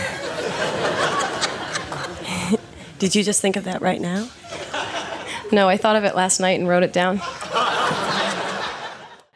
[3.00, 4.30] Did you just think of that right now?
[5.52, 7.22] No, I thought of it last night and wrote it down.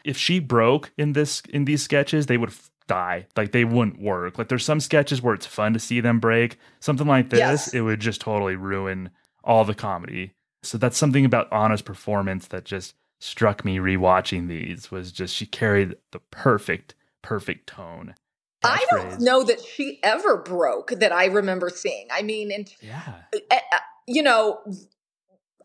[0.04, 3.28] if she broke in this in these sketches, they would f- die.
[3.38, 4.38] Like they wouldn't work.
[4.38, 6.58] Like there's some sketches where it's fun to see them break.
[6.80, 7.74] Something like this, Yes.
[7.74, 9.10] it would just totally ruin
[9.44, 10.34] all the comedy.
[10.64, 15.46] So that's something about Ana's performance that just struck me rewatching these was just she
[15.46, 18.16] carried the perfect, perfect tone.
[18.64, 19.20] I don't Catchphrase.
[19.22, 22.08] know that she ever broke that I remember seeing.
[22.12, 23.02] I mean, and Yeah.
[23.34, 23.78] uh, uh,
[24.08, 24.60] you know,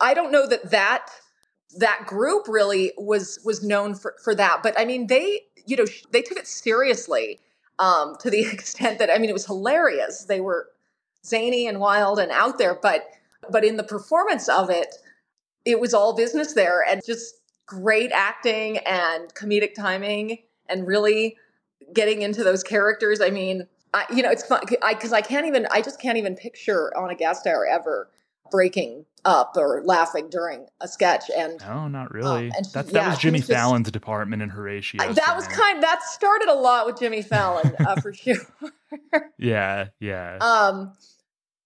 [0.01, 1.11] I don't know that that
[1.79, 4.62] that group really was was known for for that.
[4.62, 7.38] But I mean, they you know they took it seriously
[7.79, 10.24] um, to the extent that I mean, it was hilarious.
[10.24, 10.68] They were
[11.24, 13.05] zany and wild and out there, but
[13.50, 14.94] but in the performance of it,
[15.64, 17.35] it was all business there and just
[17.66, 21.37] great acting and comedic timing and really
[21.92, 23.20] getting into those characters.
[23.20, 26.35] I mean, I, you know, it's fun because I, can't even, I just can't even
[26.37, 28.09] picture Ana Gasteyer ever
[28.51, 31.25] breaking up or laughing during a sketch.
[31.37, 32.47] And No, not really.
[32.57, 35.03] and she- That's, yeah, that was Jimmy was just- Fallon's department in Horatio.
[35.03, 38.37] I- that was kind, that started a lot with Jimmy Fallon uh, for sure.
[39.39, 40.39] Yeah, yeah.
[40.41, 40.93] um,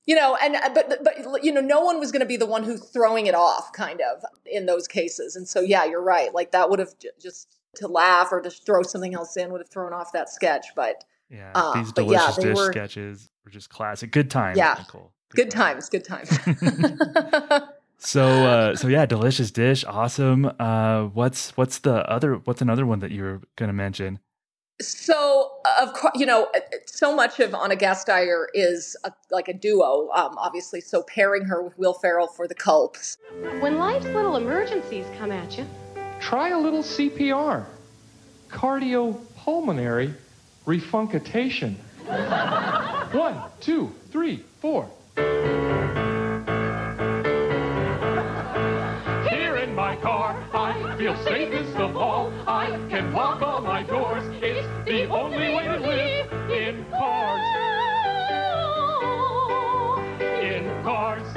[0.07, 2.47] you know, and uh, but but you know, no one was going to be the
[2.47, 5.37] one who's throwing it off, kind of in those cases.
[5.37, 6.35] And so, yeah, you're right.
[6.35, 9.61] Like that would have j- just to laugh or just throw something else in would
[9.61, 10.67] have thrown off that sketch.
[10.75, 14.11] But yeah, uh, these but yeah, delicious dish were- sketches were just classic.
[14.11, 14.75] Good times, Yeah.
[14.79, 15.13] Nicole.
[15.35, 16.31] Good times, good times.
[18.03, 20.51] So uh so yeah, delicious dish, awesome.
[20.59, 24.21] Uh what's what's the other what's another one that you're gonna mention?
[24.81, 29.53] So, of course, you know, uh, so much of Ana Gasteyer is a, like a
[29.53, 30.81] duo, um, obviously.
[30.81, 33.19] So, pairing her with Will Ferrell for the Culps.
[33.61, 35.67] When life's little emergencies come at you,
[36.21, 37.65] Try a little CPR.
[38.51, 40.15] Cardiopulmonary
[40.67, 41.77] refuncation.
[43.13, 44.89] One, two, three, four.
[45.17, 45.27] Here
[49.57, 52.33] in my car, I feel safest of all.
[52.47, 54.25] I can lock all my doors.
[54.43, 57.41] It's the only way to live in cars.
[60.43, 61.37] In cars.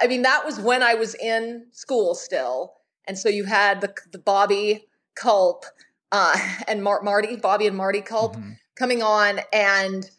[0.00, 2.74] I mean, that was when I was in school still.
[3.06, 5.64] And so you had the, the Bobby Culp
[6.12, 8.36] uh, and Mar- Marty, Bobby and Marty Culp
[8.76, 10.10] coming on and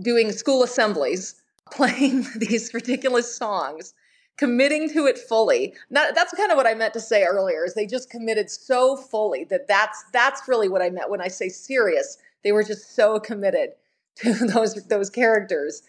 [0.00, 1.34] doing school assemblies,
[1.72, 3.94] playing these ridiculous songs,
[4.36, 5.74] committing to it fully.
[5.90, 7.64] That, that's kind of what I meant to say earlier.
[7.64, 11.28] Is they just committed so fully that that's that's really what I meant when I
[11.28, 12.18] say serious.
[12.42, 13.70] They were just so committed
[14.16, 15.82] to those those characters,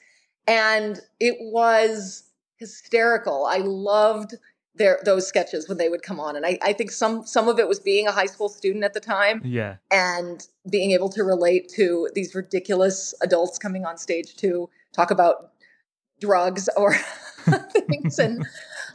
[0.47, 2.23] and it was
[2.57, 3.45] hysterical.
[3.45, 4.35] I loved
[4.75, 7.59] their those sketches when they would come on, and I, I think some some of
[7.59, 9.75] it was being a high school student at the time Yeah.
[9.91, 15.51] and being able to relate to these ridiculous adults coming on stage to talk about
[16.19, 16.95] drugs or
[17.89, 18.45] things and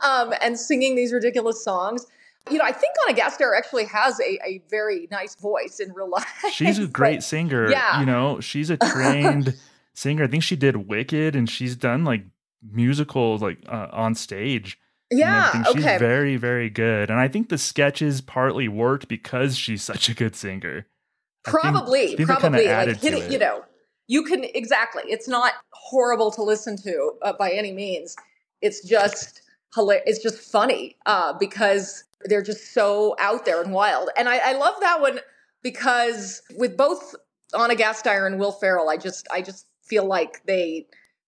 [0.02, 2.06] um, and singing these ridiculous songs.
[2.50, 6.08] You know, I think Ana Gasteyer actually has a, a very nice voice in real
[6.08, 6.26] life.
[6.52, 7.68] She's a great singer.
[7.68, 7.98] Yeah.
[8.00, 9.56] You know, she's a trained
[9.94, 10.24] singer.
[10.24, 12.22] I think she did Wicked and she's done like
[12.62, 14.78] musicals like uh, on stage.
[15.10, 15.52] Yeah.
[15.52, 15.98] She's okay.
[15.98, 17.10] very, very good.
[17.10, 20.86] And I think the sketches partly worked because she's such a good singer.
[21.46, 23.64] I think- probably, I think that kinda probably added like hit to it, You know,
[24.08, 25.02] you can exactly.
[25.06, 28.16] It's not horrible to listen to uh, by any means.
[28.62, 29.42] It's just
[29.74, 30.04] hilarious.
[30.06, 34.10] It's just funny uh, because they're just so out there and wild.
[34.16, 35.20] And I, I love that one
[35.62, 37.14] because with both
[37.54, 40.86] Ana Gasteyer and Will Ferrell, I just I just feel like they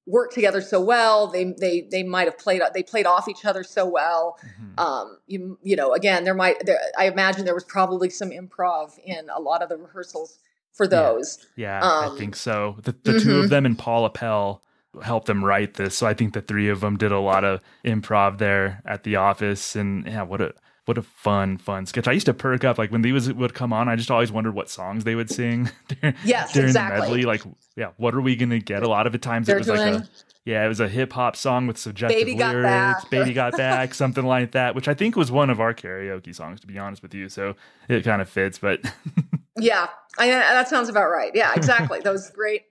[0.08, 1.28] work together so well.
[1.28, 4.38] They they they might have played they played off each other so well.
[4.44, 4.80] Mm-hmm.
[4.80, 8.98] Um, you you know again there might there, I imagine there was probably some improv
[9.04, 10.38] in a lot of the rehearsals
[10.72, 11.46] for those.
[11.56, 12.76] Yeah, Um, I think so.
[12.82, 13.44] The, the two mhm.
[13.44, 14.62] of them and Paula Pell
[15.02, 15.96] helped them write this.
[15.98, 19.16] So I think the three of them did a lot of improv there at the
[19.16, 19.74] office.
[19.74, 20.54] And yeah, what a
[20.88, 22.08] what a fun, fun sketch.
[22.08, 23.90] I used to perk up like when these would come on.
[23.90, 27.00] I just always wondered what songs they would sing during, Yes, during exactly.
[27.00, 27.22] the medley.
[27.24, 27.42] Like,
[27.76, 28.82] yeah, what are we gonna get?
[28.82, 30.08] A lot of the times They're it was like a
[30.46, 32.62] yeah, it was a hip hop song with suggestive Baby lyrics.
[32.62, 33.10] Back.
[33.10, 36.58] Baby got back, something like that, which I think was one of our karaoke songs.
[36.62, 37.54] To be honest with you, so
[37.90, 38.58] it kind of fits.
[38.58, 38.80] But
[39.58, 41.32] Yeah, I, that sounds about right.
[41.34, 42.00] Yeah, exactly.
[42.00, 42.62] Those great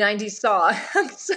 [0.00, 1.30] '90s songs.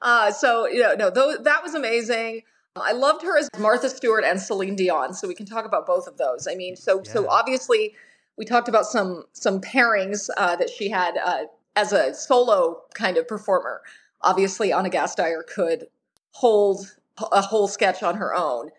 [0.00, 2.42] uh, so you know, no, those, that was amazing.
[2.82, 5.14] I loved her as Martha Stewart and Celine Dion.
[5.14, 6.46] So we can talk about both of those.
[6.46, 7.94] I mean, so so obviously
[8.36, 13.16] we talked about some some pairings uh, that she had uh, as a solo kind
[13.16, 13.82] of performer.
[14.22, 15.86] Obviously, Ana Gasteyer could
[16.32, 16.96] hold
[17.32, 18.70] a whole sketch on her own.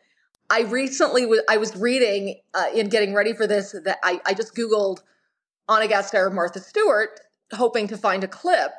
[0.50, 4.34] I recently was I was reading uh, in getting ready for this that I, I
[4.34, 5.02] just googled
[5.68, 7.20] Ana Gasteyer Martha Stewart,
[7.54, 8.72] hoping to find a clip,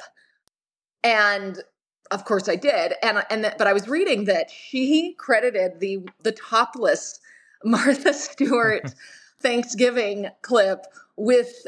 [1.02, 1.62] and
[2.10, 2.94] of course I did.
[3.02, 7.20] And and that, but I was reading that she credited the the topless
[7.64, 8.94] Martha Stewart
[9.40, 10.84] Thanksgiving clip
[11.16, 11.66] with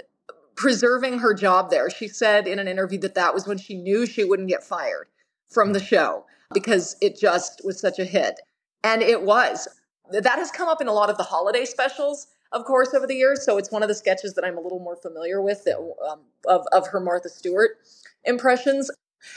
[0.56, 1.88] preserving her job there.
[1.88, 5.08] She said in an interview that that was when she knew she wouldn't get fired
[5.48, 8.40] from the show because it just was such a hit.
[8.84, 9.68] And it was.
[10.10, 13.14] That has come up in a lot of the holiday specials, of course, over the
[13.14, 13.44] years.
[13.44, 16.20] So it's one of the sketches that I'm a little more familiar with that, um,
[16.48, 17.78] of, of her Martha Stewart
[18.24, 18.90] impressions.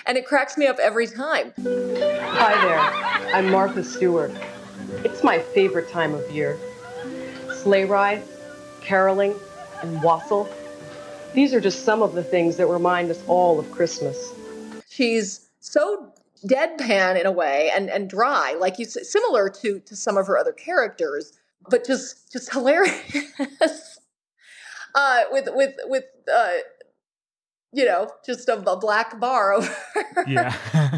[0.06, 1.54] And it cracks me up every time.
[1.58, 4.32] Hi there, I'm Martha Stewart.
[5.04, 6.58] It's my favorite time of year.
[7.54, 8.24] Sleigh ride,
[8.82, 9.36] caroling,
[9.82, 10.50] and wassail.
[11.34, 14.34] These are just some of the things that remind us all of Christmas.
[14.88, 16.14] She's so
[16.46, 20.28] deadpan in a way and, and dry, like you said, similar to, to some of
[20.28, 21.34] her other characters,
[21.70, 23.30] but just just hilarious.
[24.96, 26.52] uh, with with with uh,
[27.74, 29.76] you know, just a, a black bar over
[30.28, 30.52] yeah,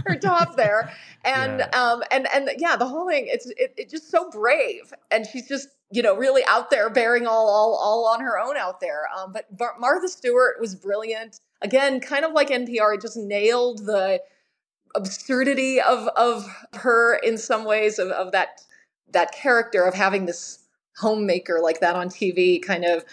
[0.05, 0.91] her top there,
[1.25, 5.25] and um, and and yeah, the whole thing it's it, it just so brave, and
[5.25, 8.81] she's just you know really out there, bearing all all all on her own out
[8.81, 9.07] there.
[9.17, 11.39] Um, but Mar- Martha Stewart was brilliant.
[11.61, 14.21] Again, kind of like NPR, it just nailed the
[14.95, 18.61] absurdity of of her in some ways of, of that
[19.11, 20.59] that character of having this
[20.97, 23.05] homemaker like that on TV, kind of.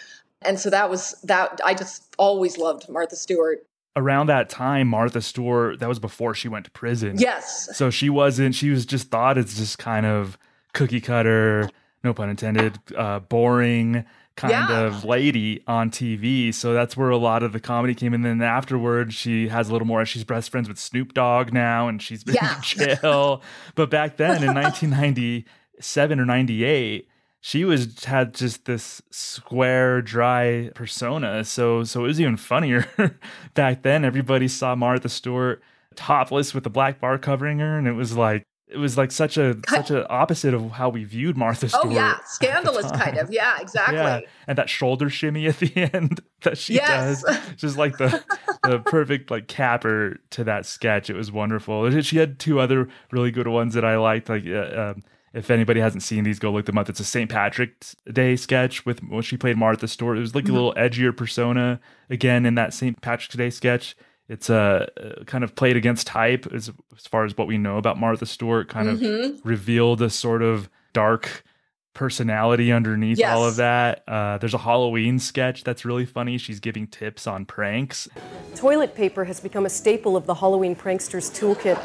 [0.45, 1.59] And so that was that.
[1.63, 3.65] I just always loved Martha Stewart.
[3.95, 7.15] around that time, Martha Stewart, that was before she went to prison.
[7.19, 7.69] Yes.
[7.77, 10.35] So she wasn't, she was just thought as just kind of
[10.73, 11.69] cookie cutter,
[12.03, 14.03] no pun intended, uh, boring
[14.35, 14.79] kind Yeah.
[14.79, 16.51] of lady on TV.
[16.51, 18.15] So that's where a lot of the comedy came.
[18.15, 21.87] And then afterward she has a little more, she's best friends with Snoop Dogg now,
[21.87, 22.55] and she's been Yeah.
[22.55, 23.43] in jail.
[23.75, 27.07] but back then in 1997 or 98,
[27.45, 32.89] she was had just this square dry persona so so it was even funnier
[33.53, 35.61] back then everybody saw martha stewart
[35.95, 39.37] topless with the black bar covering her and it was like it was like such
[39.37, 43.29] a such an opposite of how we viewed martha stewart Oh yeah, scandalous kind of.
[43.31, 43.97] Yeah, exactly.
[43.97, 47.21] Yeah, and that shoulder shimmy at the end that she Yes.
[47.21, 48.23] does, just like the
[48.63, 51.11] the perfect like capper to that sketch.
[51.11, 52.01] It was wonderful.
[52.01, 54.29] She had two other really good ones that I liked.
[54.29, 55.03] Like, uh, um,
[55.33, 56.89] if anybody hasn't seen these, go look them up.
[56.89, 57.29] It's a St.
[57.29, 60.17] Patrick's Day sketch with when she played Martha Stewart.
[60.17, 60.49] It was like Mhm.
[60.49, 61.79] a little edgier persona
[62.09, 63.01] again in that St.
[63.01, 63.95] Patrick's Day sketch.
[64.29, 67.77] It's uh, uh, kind of played against type as, as far as what we know
[67.77, 68.69] about Martha Stewart.
[68.69, 69.33] Kind Mhm.
[69.39, 71.43] of revealed a sort of dark
[71.93, 74.03] personality underneath all of that.
[74.07, 76.37] Uh, there's a Halloween sketch that's really funny.
[76.39, 78.07] She's giving tips on pranks.
[78.55, 81.77] Toilet paper has become a staple of the Halloween pranksters toolkit.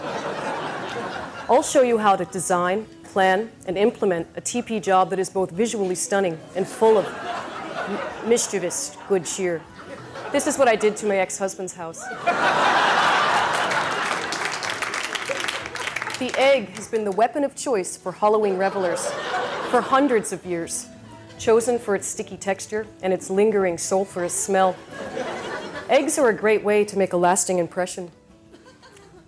[1.50, 2.86] I'll show you how to design,
[3.18, 8.28] plan, and implement a TP job that is both visually stunning and full of m-
[8.28, 9.60] mischievous good cheer.
[10.30, 11.98] This is what I did to my ex husband's house.
[16.20, 19.04] The egg has been the weapon of choice for Halloween revelers
[19.68, 20.86] for hundreds of years,
[21.40, 24.76] chosen for its sticky texture and its lingering sulfurous smell.
[25.88, 28.12] Eggs are a great way to make a lasting impression.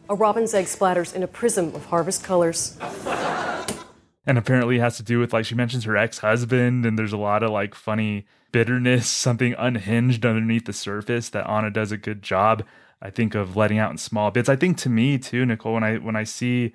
[0.09, 2.78] A robin's egg splatters in a prism of harvest colors.
[4.27, 7.16] And apparently it has to do with like she mentions her ex-husband and there's a
[7.18, 12.21] lot of like funny bitterness something unhinged underneath the surface that ana does a good
[12.23, 12.64] job
[13.01, 14.49] i think of letting out in small bits.
[14.49, 16.75] I think to me too nicole when i when i see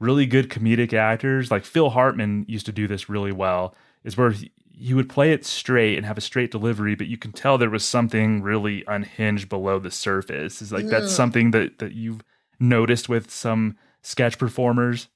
[0.00, 3.74] really good comedic actors like phil hartman used to do this really well
[4.04, 7.16] is where he, he would play it straight and have a straight delivery but you
[7.18, 10.62] can tell there was something really unhinged below the surface.
[10.62, 11.16] Is like that's Mm.
[11.16, 12.22] something that that you've
[12.60, 15.08] noticed with some sketch performers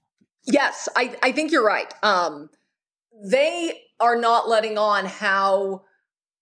[0.44, 1.92] Yes, I, I think you're right.
[2.02, 2.50] Um,
[3.22, 5.82] they are not letting on how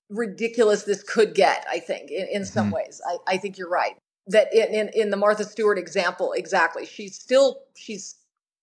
[0.09, 3.01] ridiculous this could get, I think, in, in some ways.
[3.07, 3.96] I, I think you're right.
[4.26, 6.86] That in, in, in the Martha Stewart example, exactly.
[6.86, 8.16] She's still she's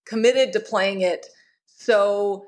[0.06, 1.28] committed to playing it
[1.66, 2.48] so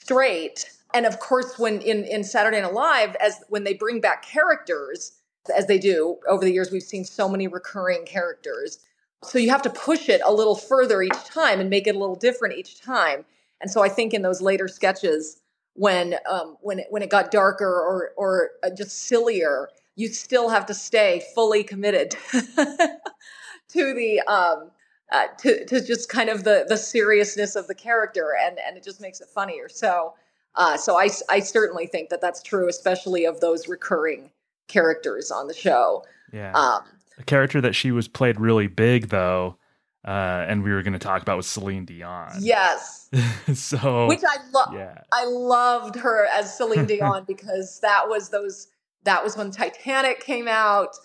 [0.00, 0.70] straight.
[0.92, 5.12] And of course, when in, in Saturday Night Live, as when they bring back characters,
[5.56, 8.78] as they do over the years, we've seen so many recurring characters.
[9.24, 11.98] So you have to push it a little further each time and make it a
[11.98, 13.24] little different each time.
[13.60, 15.40] And so I think in those later sketches,
[15.74, 20.48] when um, when it, when it got darker or or uh, just sillier, you still
[20.48, 24.70] have to stay fully committed to the um,
[25.12, 28.84] uh, to to just kind of the the seriousness of the character, and and it
[28.84, 29.68] just makes it funnier.
[29.68, 30.14] So
[30.54, 34.30] uh, so I I certainly think that that's true, especially of those recurring
[34.68, 36.04] characters on the show.
[36.32, 36.52] Yeah.
[36.52, 36.84] Um,
[37.18, 39.58] a character that she was played really big though,
[40.06, 42.32] uh, and we were going to talk about was Celine Dion.
[42.40, 43.08] yes.
[43.54, 44.74] so which I love.
[44.74, 45.00] yeah.
[45.12, 48.68] I loved her as Celine Dion because that was those.
[49.04, 50.96] That was when Titanic came out,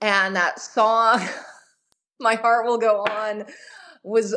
[0.00, 1.20] and that song,
[2.20, 3.44] "My Heart Will Go On,"
[4.02, 4.36] was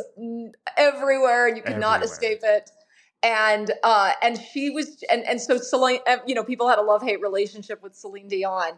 [0.76, 2.70] everywhere, and you could not escape it.
[3.22, 6.82] And uh, and she was, and and so Celine, uh, you know, people had a
[6.82, 8.74] love hate relationship with Celine Dion,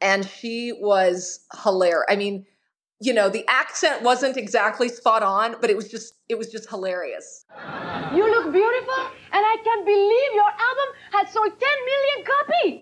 [0.00, 2.06] and she was hilarious.
[2.08, 2.46] I mean,
[3.00, 6.68] you know, the accent wasn't exactly spot on, but it was just it was just
[6.68, 7.44] hilarious.
[8.14, 9.00] You look beautiful,
[9.32, 12.80] and I can't believe your album has sold 10 million copies.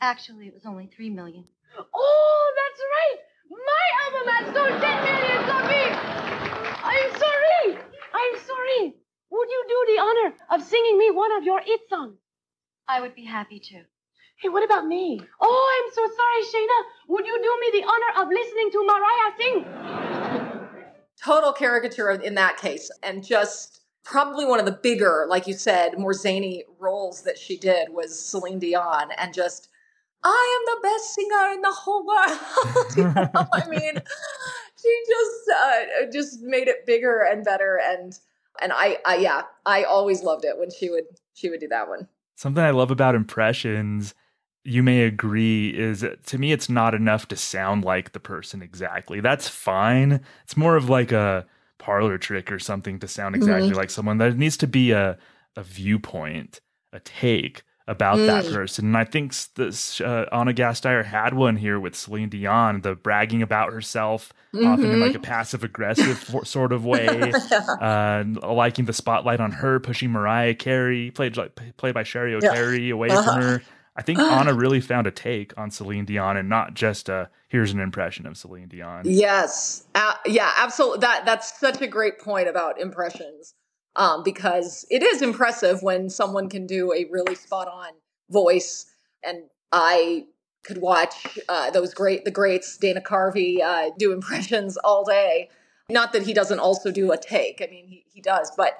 [0.00, 1.44] Actually, it was only three million.
[1.94, 3.18] Oh, that's right.
[3.50, 5.94] My album has sold 10 million copies.
[6.84, 7.78] I'm sorry.
[8.14, 8.94] I'm sorry.
[9.30, 12.16] Would you do the honor of singing me one of your hit songs?
[12.88, 13.82] I would be happy to.
[14.44, 15.18] Hey, what about me?
[15.40, 16.82] Oh, I'm so sorry, Shayna.
[17.08, 19.64] Would you do me the honor of listening to Mariah sing?
[21.16, 25.96] total caricature in that case and just probably one of the bigger like you said
[25.96, 29.68] more zany roles that she did was celine dion and just
[30.24, 32.38] i am the best singer in the whole world
[32.96, 33.94] You know, i mean
[34.82, 38.18] she just uh, just made it bigger and better and
[38.60, 41.88] and I, I yeah i always loved it when she would she would do that
[41.88, 44.14] one Something I love about impressions,
[44.64, 49.20] you may agree, is to me it's not enough to sound like the person exactly.
[49.20, 50.20] That's fine.
[50.44, 51.46] It's more of like a
[51.78, 53.76] parlor trick or something to sound exactly Mhm.
[53.76, 54.18] like someone.
[54.18, 55.18] There needs to be a
[55.56, 56.60] a viewpoint,
[56.92, 58.52] a take about that Mm.
[58.54, 58.86] person.
[58.86, 63.42] And I think this uh, Ana Gasteyer had one here with Celine Dion, the bragging
[63.42, 64.32] about herself,
[64.64, 67.32] often in like a passive aggressive sort of way,
[67.80, 72.90] uh, liking the spotlight on her, pushing Mariah Carey, played like played by Cheri Yeah.
[72.94, 73.22] Away Uh-huh.
[73.22, 73.62] from her.
[73.96, 77.72] I think Ana really found a take on Celine Dion, and not just a here's
[77.72, 79.02] an impression of Celine Dion.
[79.04, 79.84] Yes.
[79.94, 81.00] Uh, yeah, absolutely.
[81.00, 83.54] That that's such a great point about impressions.
[83.96, 87.92] Um, because it is impressive when someone can do a really spot on
[88.28, 88.86] voice.
[89.22, 90.26] And I
[90.64, 95.48] could watch uh, those great the greats, Dana Carvey, uh, do impressions all day.
[95.90, 97.60] Not that he doesn't also do a take.
[97.62, 98.78] I mean, he, he does, but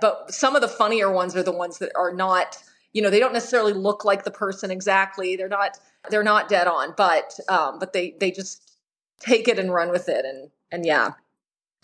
[0.00, 2.58] but some of the funnier ones are the ones that are not
[2.96, 5.78] you know they don't necessarily look like the person exactly they're not
[6.08, 8.78] they're not dead on but um but they they just
[9.20, 11.12] take it and run with it and and yeah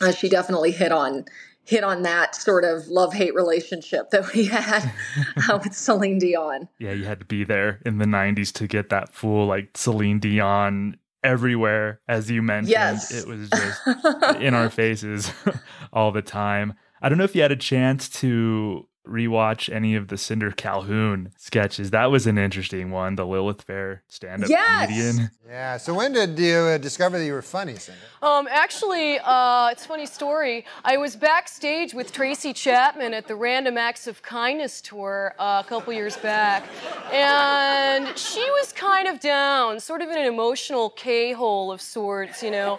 [0.00, 1.24] uh, she definitely hit on
[1.64, 4.90] hit on that sort of love hate relationship that we had
[5.48, 8.88] uh, with Celine Dion Yeah, you had to be there in the '90s to get
[8.88, 12.70] that full like Celine Dion everywhere, as you mentioned.
[12.70, 13.12] Yes.
[13.12, 13.86] It was just
[14.40, 15.30] in our faces
[15.92, 16.74] all the time.
[17.00, 21.32] I don't know if you had a chance to rewatch any of the Cinder Calhoun
[21.36, 21.90] sketches.
[21.90, 23.16] That was an interesting one.
[23.16, 24.86] The Lilith Fair stand-up Yes!
[24.86, 25.30] comedian.
[25.48, 25.76] Yeah.
[25.76, 27.98] So when did you uh, discover that you were funny, Cinder?
[28.22, 30.64] Um, actually, uh, it's a funny story.
[30.84, 35.68] I was backstage with Tracy Chapman at the Random Acts of Kindness tour uh, a
[35.68, 36.64] couple years back,
[37.12, 42.50] and she was kind of down, sort of in an emotional K-hole of sorts, you
[42.52, 42.78] know.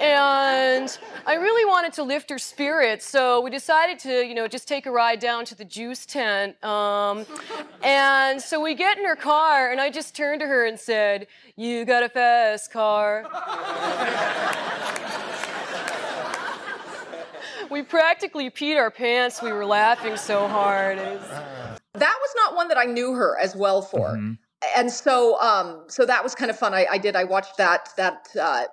[0.00, 4.66] And I really wanted to lift her spirits, so we decided to, you know, just
[4.66, 6.62] take a ride down to the juice tent.
[6.64, 7.24] Um,
[7.84, 11.26] and so we get in her car, and I just turned to her and said,
[11.54, 13.26] "You got a fast car."
[17.70, 19.40] we practically peed our pants.
[19.42, 20.98] We were laughing so hard.
[20.98, 21.28] Was-
[21.94, 24.18] That was not one that I knew her as well for.
[24.76, 26.72] And so um so that was kind of fun.
[26.74, 28.64] I, I did I watched that that uh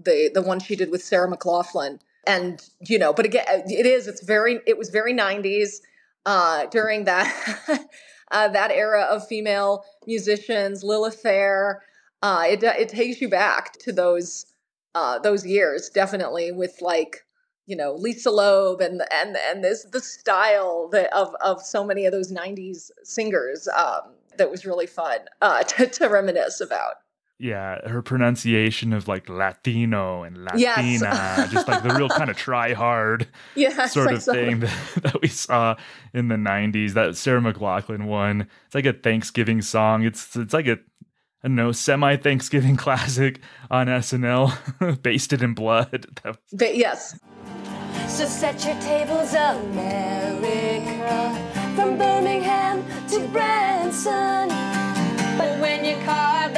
[0.00, 1.98] the the one she did with Sarah McLachlan.
[2.26, 5.80] And you know, but again it is it's very it was very 90s
[6.26, 7.88] uh during that
[8.30, 11.82] uh that era of female musicians, Lilith Fair.
[12.22, 14.46] Uh it it takes you back to those
[14.94, 17.24] uh those years definitely with like
[17.66, 22.04] you know Lisa Loeb and and and this the style that of of so many
[22.04, 26.94] of those '90s singers um, that was really fun uh, to, to reminisce about.
[27.42, 30.76] Yeah, her pronunciation of like Latino and Yes.
[30.76, 35.22] Latina, just like the real kind of try hard Yes, sort of thing that, that
[35.22, 35.74] we saw
[36.12, 36.92] in the 90s.
[36.92, 38.46] That Sarah McLachlan one.
[38.66, 40.04] It's like a Thanksgiving song.
[40.04, 40.78] It's it's like a
[41.42, 46.08] I don't know, semi Thanksgiving classic on SNL, basted in blood.
[46.22, 47.18] That was- But yes,
[48.06, 51.34] So set your tables, America,
[51.74, 54.48] from Birmingham to Branson.
[55.38, 56.54] But when you carve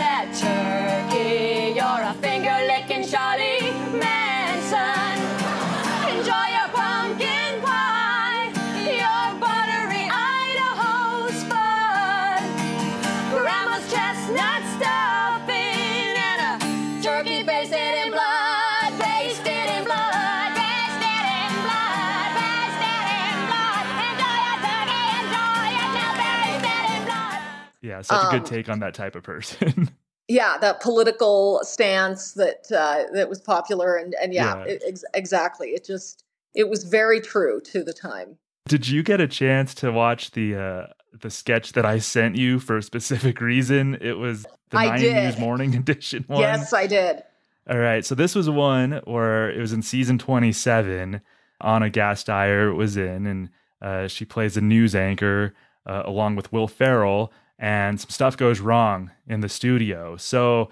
[28.06, 29.90] such a Um, good take on that type of person.
[30.28, 34.64] yeah, that political stance that uh, that was popular and and yeah, Yeah.
[34.64, 35.70] It, ex- exactly.
[35.70, 36.24] It just
[36.54, 38.36] it was very true to the time.
[38.68, 40.86] Did you get a chance to watch the uh
[41.20, 43.98] the sketch that I sent you for a specific reason?
[44.00, 45.24] It was the I Nine did.
[45.24, 46.40] News Morning Edition one.
[46.40, 47.22] Yes, I did.
[47.68, 48.04] All right.
[48.04, 51.20] So this was one where it was in season 27.
[51.60, 53.48] Ana Gasteyer was in, and
[53.80, 55.54] uh, she plays a news anchor
[55.86, 60.16] uh, along with Will Ferrell, and some stuff goes wrong in the studio.
[60.16, 60.70] So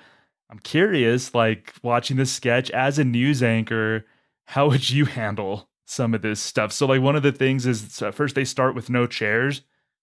[0.50, 4.04] I'm curious, like watching this sketch as a news anchor,
[4.46, 6.72] how would you handle some of this stuff?
[6.72, 9.62] So like one of the things is first they start with no chairs.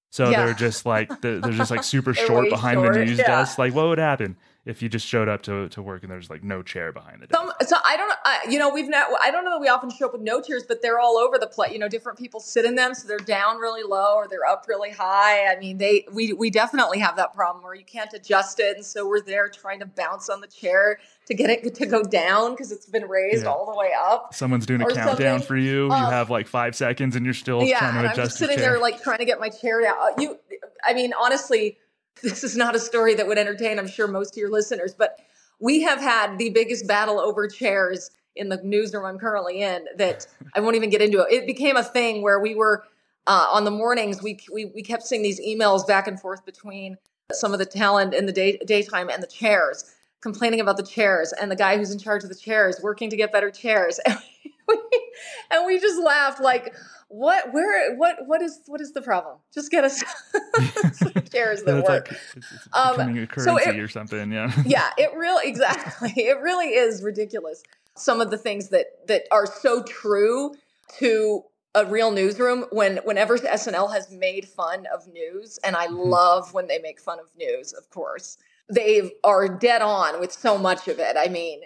[0.10, 0.46] So Yeah.
[0.46, 3.28] they're just like they're, they're just like super short behind the news yeah.
[3.28, 3.58] desk.
[3.58, 4.38] Like what would happen
[4.68, 7.28] if you just showed up to, to work and there's like no chair behind the
[7.28, 7.40] desk?
[7.40, 9.08] Some, so I don't, I, you know, we've not.
[9.22, 11.38] I don't know that we often show up with no chairs, but they're all over
[11.38, 11.72] the place.
[11.72, 14.66] You know, different people sit in them, so they're down really low or they're up
[14.68, 15.48] really high.
[15.52, 18.86] I mean, they we we definitely have that problem where you can't adjust it, and
[18.86, 22.52] so we're there trying to bounce on the chair to get it to go down
[22.52, 23.50] because it's been raised Yeah.
[23.52, 24.34] all the way up.
[24.34, 25.86] Someone's doing a countdown for you.
[25.88, 28.40] you Um, have like five seconds and you're still yeah, trying to I'm adjust just
[28.40, 28.74] your sitting chair.
[28.74, 29.96] there like trying to get my chair down.
[30.20, 30.38] You,
[30.86, 31.78] I mean, honestly,
[32.24, 33.80] this is not a story that would entertain.
[33.80, 35.20] I'm sure most of your listeners, but
[35.60, 39.86] we have had the biggest battle over chairs in the newsroom I'm currently in.
[39.98, 41.32] That I won't even get into it.
[41.32, 42.84] It became a thing where we were
[43.26, 44.22] uh, on the mornings.
[44.22, 46.98] We, we we kept seeing these emails back and forth between
[47.34, 51.34] some of the talent in the day, daytime and the chairs complaining about the chairs
[51.34, 54.00] and the guy who's in charge of the chairs working to get better chairs
[55.52, 56.76] and we, just laughed like
[57.10, 60.04] what where what what is what is the problem just get us
[60.94, 63.88] some chairs that it's work like it's, it's Um, becoming a so currency it- or
[63.88, 64.32] something.
[64.32, 64.52] Yeah.
[64.66, 67.64] yeah it really exactly it really is ridiculous
[67.96, 70.56] some of the things that that are so true
[71.00, 71.44] to
[71.76, 76.68] a real newsroom when whenever snl has made fun of news and i love when
[76.68, 78.38] they make fun of news of course
[78.70, 81.62] they are dead on with so much of it i mean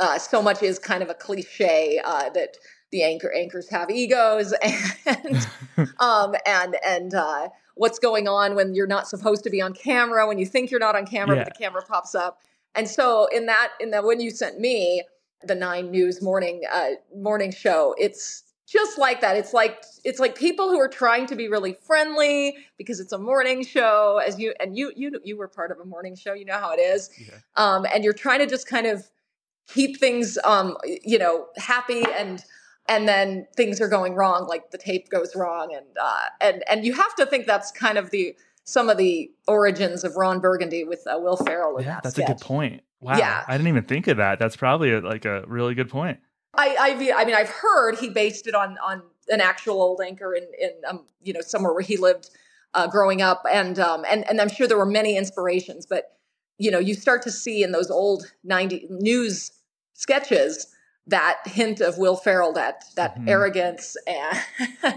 [0.00, 2.56] uh, so much is kind of a cliche uh, that
[2.90, 4.52] the anchor anchors have egos
[5.06, 5.48] and
[6.00, 10.26] um, and and uh, what's going on when you're not supposed to be on camera
[10.26, 11.44] when you think you're not on camera Yeah.
[11.44, 12.40] but the camera pops up.
[12.74, 15.04] And so in that in that when you sent me
[15.42, 19.36] the nine news morning uh, morning show it's just like that.
[19.36, 23.18] It's like it's like people who are trying to be really friendly because it's a
[23.18, 26.44] morning show as you and you you you were part of a morning show you
[26.44, 27.10] know how it is.
[27.56, 29.08] Um, and you're trying to just kind of
[29.68, 32.44] keep things um, you know happy and
[32.88, 36.84] and then things are going wrong, like the tape goes wrong, and uh, and and
[36.84, 38.34] you have to think that's kind of the
[38.64, 41.80] some of the origins of Ron Burgundy with uh, Will Ferrell.
[41.80, 42.82] Yeah, that that's a good point.
[43.00, 43.16] Wow.
[43.16, 43.44] Yeah.
[43.48, 44.38] I didn't even think of that.
[44.38, 46.20] That's probably a, like a really good point.
[46.54, 50.00] I, I mean, I mean, I've heard he based it on on an actual old
[50.04, 52.30] anchor in in um, you know somewhere where he lived
[52.74, 56.16] uh, growing up, and um and and I'm sure there were many inspirations, but
[56.60, 59.50] you know you start to see in those old '90 news
[59.94, 60.66] sketches
[61.06, 63.28] that hint of Will Ferrell, that that Mhm.
[63.28, 64.38] arrogance and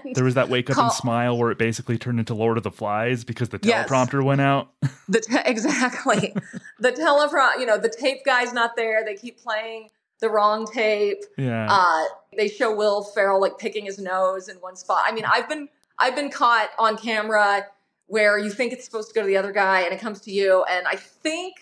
[0.16, 2.64] There was that wake up Call- and smile where it basically turned into Lord of
[2.64, 3.89] the Flies because the Yes.
[3.89, 4.68] teleprompter went out.
[5.09, 6.36] the te- exactly
[6.80, 9.89] the telepro you know the tape guy's not there they keep playing
[10.20, 11.68] the wrong tape Yeah.
[11.70, 12.03] uh
[12.38, 15.68] they show will ferrell like picking his nose in one spot i mean i've been
[15.99, 17.66] i've been caught on camera
[18.08, 20.32] where you think it's supposed to go to the other guy and it comes to
[20.32, 21.56] you and i think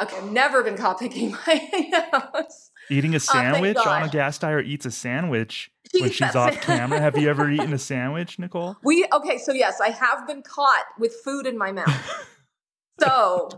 [0.00, 1.90] okay, i've never been caught picking my
[2.34, 3.74] nose Eating a Oh, sandwich.
[3.74, 4.02] God.
[4.02, 7.00] Ana Gasteyer eats a sandwich when she's off camera.
[7.00, 8.76] Have you ever eaten a sandwich, Nicole?
[8.84, 12.28] We okay, so yes, I have been caught with food in my mouth.
[13.00, 13.48] so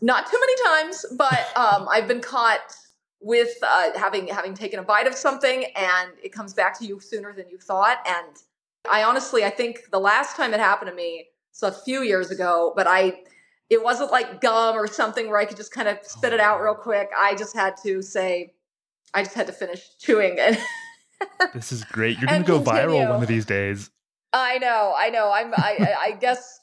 [0.00, 2.74] not too many times, but um, I've been caught
[3.20, 6.98] with uh, having having taken a bite of something and it comes back to you
[6.98, 7.98] sooner than you thought.
[8.04, 8.36] And
[8.90, 12.30] I honestly, I think the last time it happened to me, so a few years
[12.30, 13.20] ago, but I
[13.70, 16.60] it wasn't like gum or something where I could just kind of spit it out
[16.60, 16.82] real oh.
[16.82, 17.10] quick.
[17.16, 18.52] I just had to say,
[19.14, 20.58] I just had to finish chewing it.
[21.54, 22.18] This is great.
[22.18, 23.92] You're gonna And go viral one of these days.
[24.32, 25.30] I know, I know.
[25.32, 25.54] I'm.
[25.54, 26.58] I, I- guess.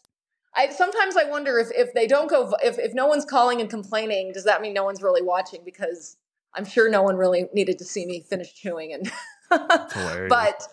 [0.53, 3.69] I sometimes I wonder if if they don't go if if no one's calling and
[3.69, 5.61] complaining, does that mean no one's really watching?
[5.63, 6.17] Because
[6.55, 9.09] I'm sure no one really needed to see me finish chewing and.
[10.29, 10.67] But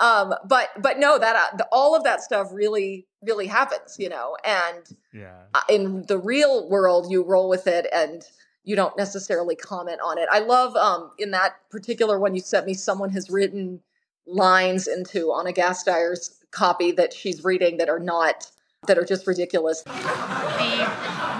[0.00, 4.08] um but but no that uh, the, all of that stuff really really happens you
[4.08, 4.36] know?
[4.44, 5.42] And yeah.
[5.54, 8.22] Uh, in the real world you roll with it and
[8.64, 10.28] you don't necessarily comment on it.
[10.30, 13.80] I love um in that particular one you sent me someone has written
[14.26, 18.50] lines into Ana Gasteyer's copy that she's reading that are not
[18.86, 19.82] that are just ridiculous.
[19.82, 20.88] The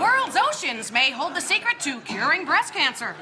[0.00, 3.16] world's oceans may hold the secret to curing breast cancer.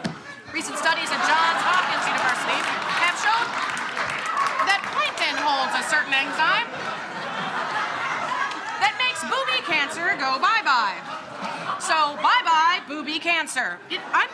[0.52, 2.58] Recent studies at Johns Hopkins University
[2.98, 3.46] have shown
[4.66, 6.68] that plankton holds a certain enzyme
[8.80, 10.98] that makes booby cancer go bye bye.
[11.80, 13.78] So bye bye booby cancer.
[13.90, 14.28] It, I'm.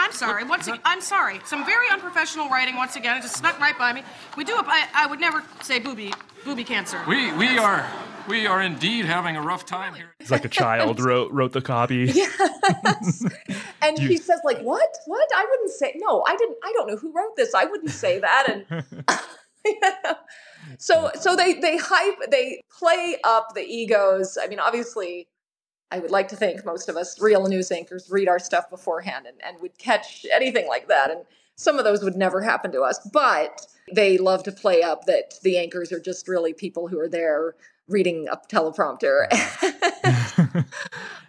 [0.00, 0.44] I'm sorry.
[0.44, 1.40] Once again, I'm sorry.
[1.44, 2.76] Some very unprofessional writing.
[2.76, 4.04] Once again, it just snuck right by me.
[4.36, 4.54] We do.
[4.56, 6.12] I, I would never say booby,
[6.44, 7.00] booby cancer.
[7.08, 7.84] We we are
[8.28, 10.14] we are indeed having a rough time here.
[10.20, 12.10] It's like a child wrote wrote the copy.
[13.82, 16.86] and You- she says like what what i wouldn't say no i didn't i don't
[16.88, 18.84] know who wrote this i wouldn't say that and
[20.78, 24.36] so so they they hype they play up the egos.
[24.42, 25.28] I mean obviously
[25.90, 29.26] i would like to think most of us real news anchors read our stuff beforehand
[29.26, 31.22] and, and would catch anything like that and
[31.56, 35.34] some of those would never happen to us but they love to play up that
[35.42, 37.54] the anchors are just really people who are there
[37.88, 39.72] reading a teleprompter uh,
[40.04, 40.64] and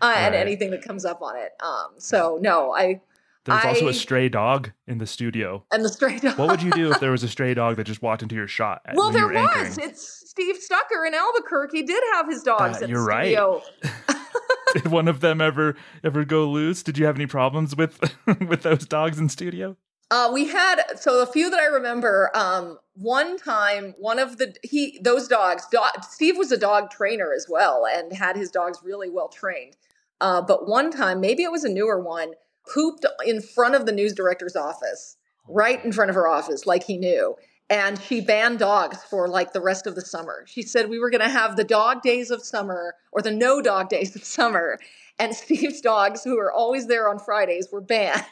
[0.01, 0.33] Right.
[0.33, 1.51] anything that comes up on it.
[1.61, 2.99] Um so no i
[3.45, 5.65] There's also a stray dog in the studio.
[5.71, 7.85] and the stray dog What would you do if there was a stray dog that
[7.85, 8.81] just walked into your shot?
[8.85, 9.67] at- Well, there were anchoring?
[9.69, 9.77] was.
[9.77, 13.35] It's Steve Stucker in Albuquerque He did have his dogs Uh, you're right.
[14.73, 16.83] Did one of them ever ever go loose?
[16.83, 17.99] Did you have any problems with
[18.47, 19.75] with those dogs in studio?
[20.11, 22.29] Uh, we had so a few that I remember.
[22.35, 25.65] Um, one time, one of the he those dogs.
[25.71, 29.75] Do, Steve was a dog trainer as well and had his dogs really well trained.
[30.21, 32.33] Uh, but one time, maybe it was a newer one,
[32.73, 35.17] pooped in front of the news director's office,
[35.47, 37.35] right in front of her office, like he knew.
[37.69, 40.43] And she banned dogs for like the rest of the summer.
[40.47, 43.61] She said we were going to have the dog days of summer or the no
[43.61, 44.79] dog days of summer.
[45.19, 48.25] And Steve's dogs, who are always there on Fridays, were banned.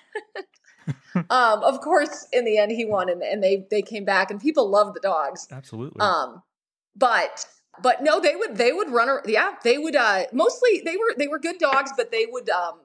[1.15, 4.41] um, of course, in the end, he won, and, and they they came back, and
[4.41, 5.47] people loved the dogs.
[5.51, 5.99] Absolutely.
[5.99, 6.41] Um,
[6.95, 7.45] but
[7.81, 9.19] but no, they would they would run.
[9.25, 9.95] Yeah, they would.
[9.95, 12.79] Uh, mostly they were they were good dogs, but they would um,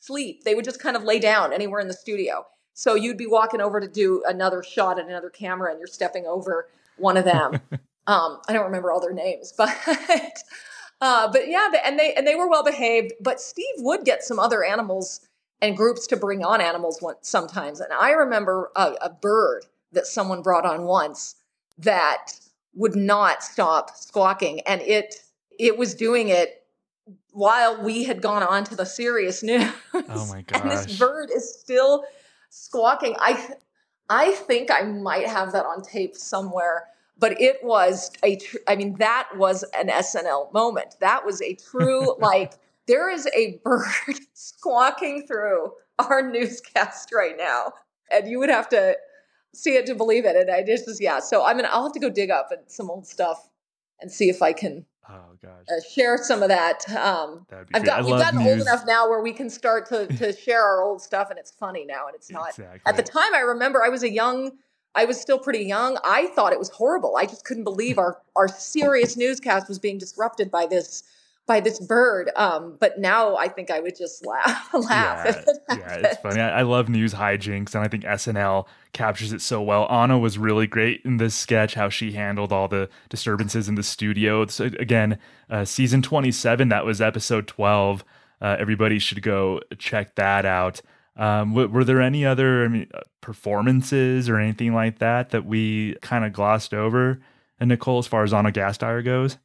[0.00, 0.44] sleep.
[0.44, 2.46] They would just kind of lay down anywhere in the studio.
[2.74, 6.26] So you'd be walking over to do another shot at another camera, and you're stepping
[6.26, 7.60] over one of them.
[8.06, 9.76] um, I don't remember all their names, but.
[11.02, 13.12] Uh, but yeah, and they and they were well behaved.
[13.22, 15.20] But Steve would get some other animals
[15.62, 17.80] and groups to bring on animals once, sometimes.
[17.80, 21.36] And I remember a, a bird that someone brought on once
[21.78, 22.32] that
[22.74, 25.22] would not stop squawking, and it
[25.58, 26.59] it was doing it
[27.32, 29.70] while we had gone on to the serious news.
[29.94, 32.04] Oh my and this bird is still
[32.50, 33.16] squawking.
[33.18, 33.54] I
[34.08, 36.86] I think I might have that on tape somewhere.
[37.18, 40.96] But it was a, tr- I mean, that was an SNL moment.
[41.00, 42.54] That was a true, like,
[42.86, 43.84] there is a bird
[44.32, 47.74] squawking through our newscast right now.
[48.10, 48.96] And you would have to,
[49.54, 50.36] see it to believe it.
[50.36, 51.20] And I just, yeah.
[51.20, 53.48] So I mean, I'll have to go dig up some old stuff
[54.00, 55.64] and see if I can Oh gosh.
[55.68, 56.88] uh, share some of that.
[56.90, 60.62] Um, I've got we've gotten old enough now where we can start to to share
[60.62, 62.50] our old stuff, and it's funny now, and it's not.
[62.50, 62.80] Exactly.
[62.86, 64.52] At the time, I remember I was a young.
[64.94, 65.98] I was still pretty young.
[66.04, 67.16] I thought it was horrible.
[67.16, 71.04] I just couldn't believe our our serious newscast was being disrupted by this
[71.46, 72.30] by this bird.
[72.36, 75.26] Um, but now I think I would just laugh laugh.
[75.26, 76.40] if it yeah, it's funny.
[76.40, 79.84] I, I love news hijinks, and I think SNL captures it so well.
[79.86, 83.82] Ana was really great in this sketch, how she handled all the disturbances in the
[83.82, 84.46] studio.
[84.46, 85.18] So again,
[85.48, 88.04] uh, season 27, that was episode 12.
[88.40, 90.80] Uh, everybody should go check that out.
[91.16, 95.44] Um, w- were there any other I mean, uh, performances or anything like that that
[95.44, 97.20] we kind of glossed over?
[97.58, 99.36] And Nicole, as far as Ana Gasteyer goes?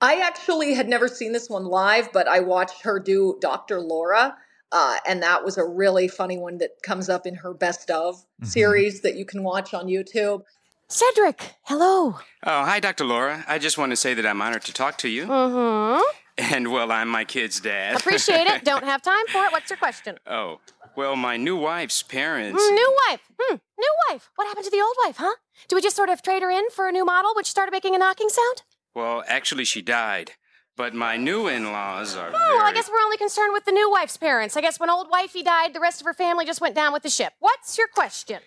[0.00, 3.80] I actually had never seen this one live, but I watched her do Dr.
[3.80, 4.36] Laura.
[4.72, 8.24] Uh, and that was a really funny one that comes up in her best of
[8.42, 10.42] series that you can watch on YouTube.
[10.88, 12.18] Cedric, hello.
[12.44, 13.04] Oh, hi, Dr.
[13.04, 13.44] Laura.
[13.48, 15.26] I just want to say that I'm honored to talk to you.
[15.26, 16.02] Mm-hmm.
[16.36, 17.96] And, well, I'm my kid's dad.
[17.96, 18.64] Appreciate it.
[18.64, 19.52] Don't have time for it.
[19.52, 20.18] What's your question?
[20.26, 20.58] oh,
[20.96, 22.62] well, my new wife's parents.
[22.62, 23.20] Mm, new wife.
[23.40, 23.56] Hmm.
[23.78, 24.30] New wife.
[24.36, 25.34] What happened to the old wife, huh?
[25.68, 27.94] Do we just sort of trade her in for a new model which started making
[27.94, 28.62] a knocking sound?
[28.94, 30.32] Well, actually, she died.
[30.76, 32.30] But my new in laws are.
[32.34, 34.56] Oh, well, I guess we're only concerned with the new wife's parents.
[34.56, 37.04] I guess when old wifey died, the rest of her family just went down with
[37.04, 37.32] the ship.
[37.38, 38.40] What's your question?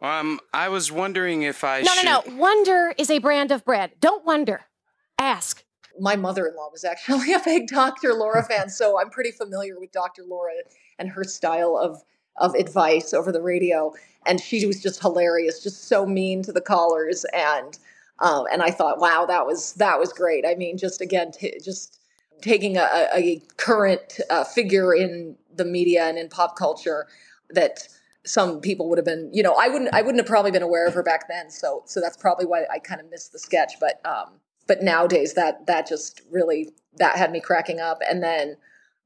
[0.00, 2.04] Um, I was wondering if I No, should.
[2.06, 2.36] no, no.
[2.36, 3.92] Wonder is a brand of bread.
[4.00, 4.62] Don't wonder.
[5.18, 5.62] Ask.
[6.00, 8.14] My mother in law was actually a big Dr.
[8.14, 10.22] Laura fan, so I'm pretty familiar with Dr.
[10.26, 10.52] Laura
[10.98, 12.02] and her style of,
[12.36, 13.92] of advice over the radio.
[14.24, 17.26] And she was just hilarious, just so mean to the callers.
[17.34, 17.76] And
[18.20, 20.44] um, and I thought, wow, that was that was great.
[20.46, 22.00] I mean, just again, t- just
[22.40, 27.06] taking a, a current uh, figure in the media and in pop culture
[27.50, 27.88] that
[28.24, 30.86] some people would have been, you know, I wouldn't, I wouldn't have probably been aware
[30.86, 31.50] of her back then.
[31.50, 33.74] So, so that's probably why I kind of missed the sketch.
[33.80, 34.34] But, um,
[34.66, 37.98] but nowadays that that just really that had me cracking up.
[38.08, 38.56] And then,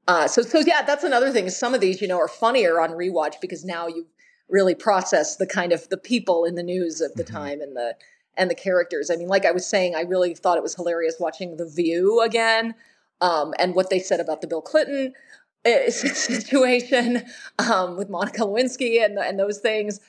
[0.07, 1.49] uh, so so yeah, that's another thing.
[1.49, 4.07] Some of these, you know, are funnier on rewatch because now you
[4.49, 7.95] really process the kind of the people in the news of the time and the
[8.37, 9.09] and the characters.
[9.09, 12.21] I mean, like I was saying, I really thought it was hilarious watching The View
[12.21, 12.75] again,
[13.21, 15.13] um, and what they said about the Bill Clinton
[15.65, 17.23] uh, situation
[17.59, 19.99] um, with Monica Lewinsky and and those things.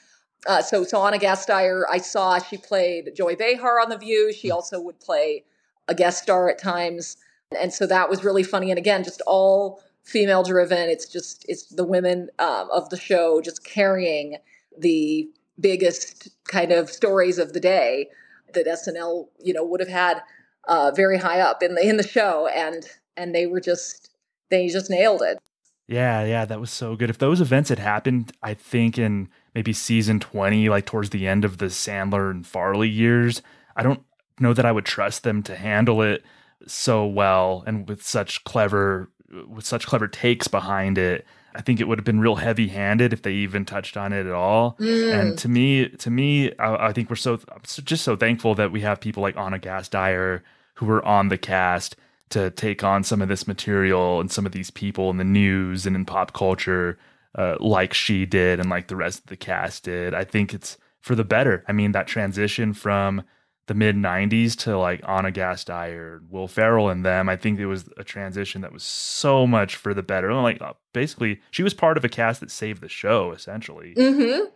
[0.47, 4.33] Uh, so so Ana Gasteyer, I saw she played Joy Behar on The View.
[4.33, 5.45] She also would play
[5.89, 7.17] a guest star at times,
[7.59, 8.71] and so that was really funny.
[8.71, 10.89] And again, just all female driven.
[10.89, 14.37] It's just it's the women um, of the show just carrying
[14.79, 15.29] the
[15.59, 18.09] biggest kind of stories of the day
[18.53, 20.23] that SNL you know would have had
[20.69, 22.87] uh, very high up in the in the show, and
[23.17, 24.11] and they were just
[24.51, 25.39] they just nailed it.
[25.87, 27.11] Yeah, yeah, that was so good.
[27.11, 31.45] If those events had happened, I think in maybe season 20, like towards the end
[31.45, 33.43] of the Sandler and Farley years,
[33.77, 34.03] I don't
[34.41, 36.25] know that I would trust them to handle it
[36.67, 39.11] so well and with such clever
[39.49, 41.27] with such clever takes behind it.
[41.55, 44.33] I think it would have been real heavy-handed if they even touched on it at
[44.33, 44.77] all.
[44.81, 45.21] Mm.
[45.21, 48.73] And to me, to me, I, I think we're so so- just so thankful that
[48.73, 50.43] we have people like Ana Gasteyer
[50.75, 51.97] who were on the cast
[52.31, 55.87] to take on some of this material and some of these people in the news
[55.87, 56.99] and in pop culture,
[57.37, 60.15] uh, like she did and like the rest of the cast did.
[60.15, 61.65] I think it's for the better.
[61.69, 63.23] I mean, that transition from
[63.67, 67.89] the mid 90s to like Ana Gasteyer, Will Ferrell, and them, I think it was
[67.97, 70.33] a transition that was so much for the better.
[70.35, 73.95] Like, uh, basically, she was part of a cast that saved the show, essentially.
[73.97, 74.47] Mm-hmm.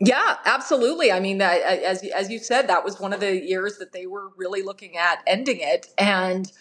[0.00, 1.10] Yeah, absolutely.
[1.10, 4.06] I mean, that, as as you said, that was one of the years that they
[4.06, 6.52] were really looking at ending it and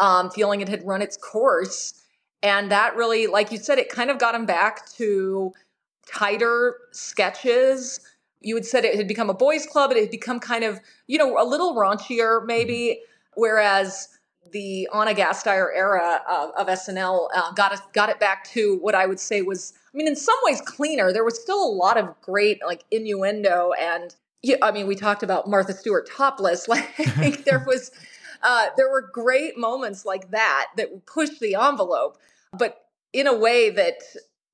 [0.00, 1.94] um, feeling it had run its course.
[2.42, 5.52] And that really, like you said, it kind of got them back to
[6.06, 8.00] tighter sketches.
[8.40, 9.90] You had said it had become a boys' club.
[9.92, 13.00] It had become kind of, you know, a little raunchier, maybe.
[13.34, 14.08] Whereas
[14.52, 18.94] the Ana Gasteyer era of, of SNL uh, got us got it back to what
[18.94, 21.12] I would say was, I mean, in some ways cleaner.
[21.12, 24.14] There was still a lot of great like innuendo and.
[24.42, 26.66] Yeah, I mean, we talked about Martha Stewart topless.
[27.18, 27.90] Like there was,
[28.42, 32.16] uh, there were great moments like that that pushed the envelope,
[32.56, 34.00] but in a way that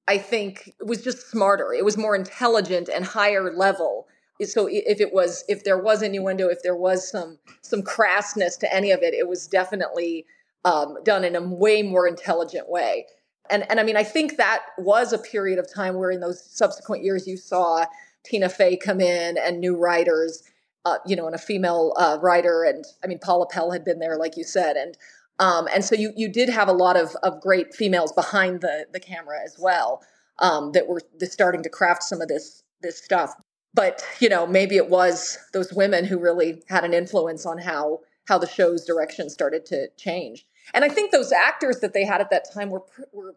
[0.09, 1.73] I think it was just smarter.
[1.73, 4.07] It was more intelligent and higher level.
[4.43, 8.73] So if it was, if there was innuendo, if there was some some crassness to
[8.73, 10.27] any of it, it was definitely
[10.65, 13.07] um, done in a way more intelligent way.
[13.51, 16.45] And and I mean, I think that was a period of time where in those
[16.45, 17.87] subsequent years you saw
[18.25, 20.43] Tina Fey come in and new writers,
[20.85, 24.01] uh, you know, and a female uh, writer, and I mean Paula Pell had been
[24.01, 24.99] there, like you said, and
[25.39, 28.87] um, and so you you did have a lot of of great females behind the
[28.93, 30.03] the camera as well
[30.39, 33.35] um, that were the, starting to craft some of this this stuff.
[33.75, 38.01] but you know, maybe it was those women who really had an influence on how
[38.29, 40.47] how the show's direction started to change.
[40.75, 42.83] And I think those actors that they had at that time were
[43.13, 43.37] were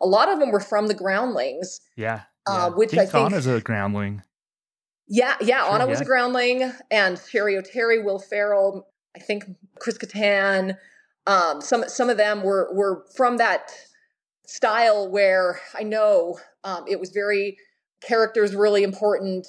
[0.00, 1.80] a lot of them were from the Groundlings.
[1.96, 2.22] Yeah.
[2.46, 4.22] Uh, which I I think- Ana's a groundling.
[5.08, 5.64] Yeah, yeah.
[5.64, 9.44] Sure, Ana was a groundling, and Cheri Oteri, Will Ferrell, I think
[9.78, 10.76] Chris Kattan.
[11.26, 13.70] Um, some some of them were were from that
[14.46, 17.56] style where I know um, it was very
[18.02, 19.46] characters really important.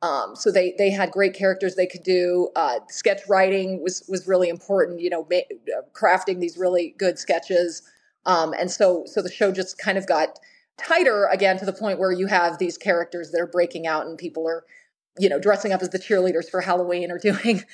[0.00, 2.50] Um, so they they had great characters they could do.
[2.54, 5.00] Uh, sketch writing was was really important.
[5.00, 5.38] You know, ma-
[5.76, 7.82] uh, crafting these really good sketches.
[8.24, 10.38] Um, and so so the show just kind of got
[10.78, 14.16] tighter again to the point where you have these characters that are breaking out and
[14.16, 14.64] people are
[15.18, 17.64] you know dressing up as the cheerleaders for Halloween or doing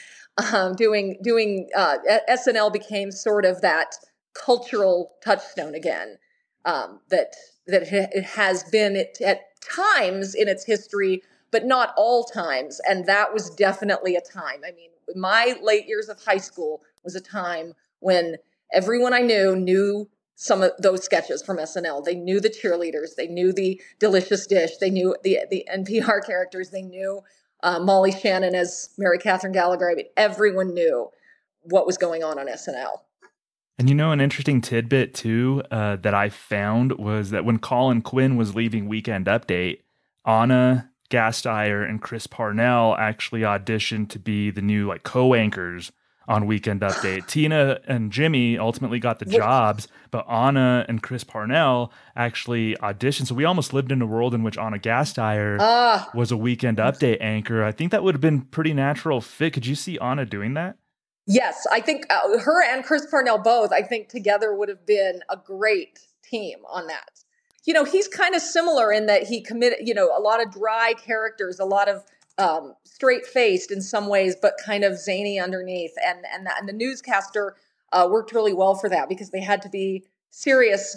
[0.53, 3.97] um, doing doing uh, SNL became sort of that
[4.35, 6.19] cultural touchstone again
[6.65, 7.35] um, that
[7.67, 12.81] that it has been at, at times in its history, but not all times.
[12.89, 14.61] And that was definitely a time.
[14.67, 18.37] I mean, my late years of high school was a time when
[18.73, 22.05] everyone I knew knew some of those sketches from SNL.
[22.05, 26.71] They knew the cheerleaders, they knew the delicious dish, they knew the the NPR characters,
[26.71, 27.23] they knew
[27.65, 29.91] uh, Molly Shannon as Mary Catherine Gallagher.
[29.91, 31.09] I mean, everyone knew
[31.63, 33.01] what was going on on SNL.
[33.79, 38.03] And you know, an interesting tidbit too uh, that I found was that when Colin
[38.03, 39.81] Quinn was leaving Weekend Update,
[40.25, 45.91] Ana Gasteyer and Chris Parnell actually auditioned to be the new like co-anchors
[46.29, 47.27] on Weekend Update.
[47.27, 53.27] Tina and Jimmy ultimately got the jobs, but Ana and Chris Parnell actually auditioned.
[53.27, 56.11] So we almost lived in a world in which Ana Gasteyer Ah.
[56.15, 57.63] was a Weekend Update anchor.
[57.65, 59.53] I think that would have been pretty natural fit.
[59.53, 60.77] Could you see Ana doing that?
[61.27, 65.21] Yes, I think uh, her and Chris Parnell both, I think together would have been
[65.31, 67.09] a great team on that.
[67.65, 70.53] You know, he's kind of similar in that he committed, you know, a lot of
[70.53, 72.05] dry characters, a lot of
[72.39, 75.93] um, straight faced in some ways, but kind of zany underneath.
[76.05, 77.55] And and, that, and the newscaster
[77.93, 80.97] uh, worked really well for that because they had to be serious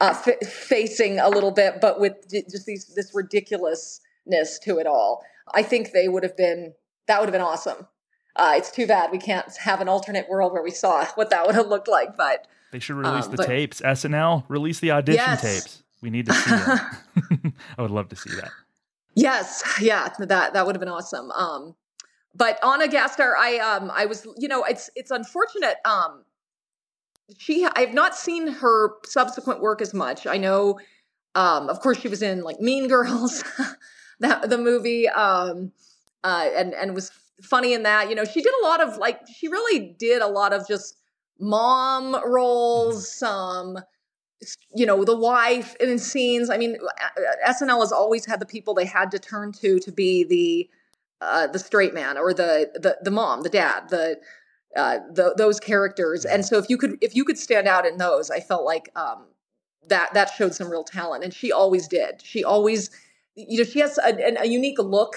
[0.00, 4.86] uh, f- facing a little bit, but with j- just these this ridiculousness to it
[4.86, 5.22] all.
[5.54, 6.74] I think they would have been
[7.06, 7.86] that would have been awesome.
[8.36, 11.46] Uh, it's too bad we can't have an alternate world where we saw what that
[11.46, 13.80] would have looked like, but They should release Um, the but- tapes.
[13.80, 15.40] SNL release the audition Yes.
[15.42, 15.82] tapes.
[16.00, 17.54] We need to see them.
[17.78, 18.52] I would love to see that.
[19.18, 21.30] Yes, yeah, that that would have been awesome.
[21.32, 21.74] Um,
[22.34, 25.76] but Ana Gasteyer, I um, I was, you know, it's it's unfortunate.
[25.84, 26.24] Um,
[27.38, 30.26] she, I have not seen her subsequent work as much.
[30.26, 30.78] I know,
[31.34, 33.44] um, of course, she was in like Mean Girls,
[34.20, 35.72] that the movie, um,
[36.24, 37.10] uh, and and was
[37.42, 38.08] funny in that.
[38.08, 40.96] You know, she did a lot of like, she really did a lot of just
[41.40, 43.78] mom roles, some
[44.74, 48.72] you know the wife in scenes i mean uh, snl has always had the people
[48.72, 50.68] they had to turn to to be the
[51.20, 54.18] uh, the straight man or the the, the mom the dad the,
[54.76, 56.24] uh, the those characters.
[56.24, 58.90] And so if you could if you could stand out in those i felt like
[58.96, 59.24] um,
[59.88, 62.22] that that showed some real talent and she always did.
[62.22, 62.90] She always
[63.34, 65.16] you know she has a, a unique look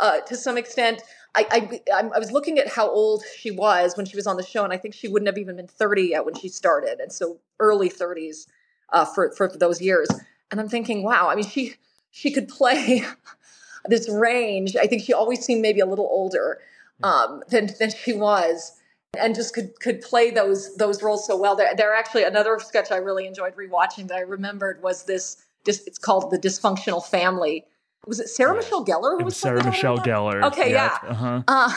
[0.00, 1.02] uh, to some extent.
[1.34, 4.44] I, I I was looking at how old she was when she was on the
[4.44, 7.12] show, and I think she wouldn't have even been 30 yet when she started, and
[7.12, 8.46] so early 30s
[8.90, 10.08] uh, for for those years.
[10.50, 11.74] And I'm thinking, wow, I mean, she
[12.10, 13.04] she could play
[13.86, 14.76] this range.
[14.76, 16.58] I think she always seemed maybe a little older
[17.02, 18.72] um, than than she was,
[19.18, 21.54] and just could could play those those roles so well.
[21.56, 25.36] There, there actually another sketch I really enjoyed rewatching that I remembered was this.
[25.64, 27.64] dis- It's called the Dysfunctional Family.
[28.06, 29.62] Was it Sarah Michelle Gellar who was Sarah?
[29.62, 30.42] Michelle Gellar.
[30.44, 30.96] Okay, yeah.
[31.02, 31.42] Uh-huh.
[31.46, 31.72] Uh,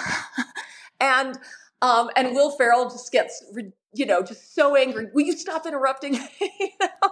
[1.02, 1.38] and
[1.82, 5.08] um, and Will Ferrell just gets re- you know just so angry.
[5.14, 6.14] Will you stop interrupting?
[6.40, 7.12] you know?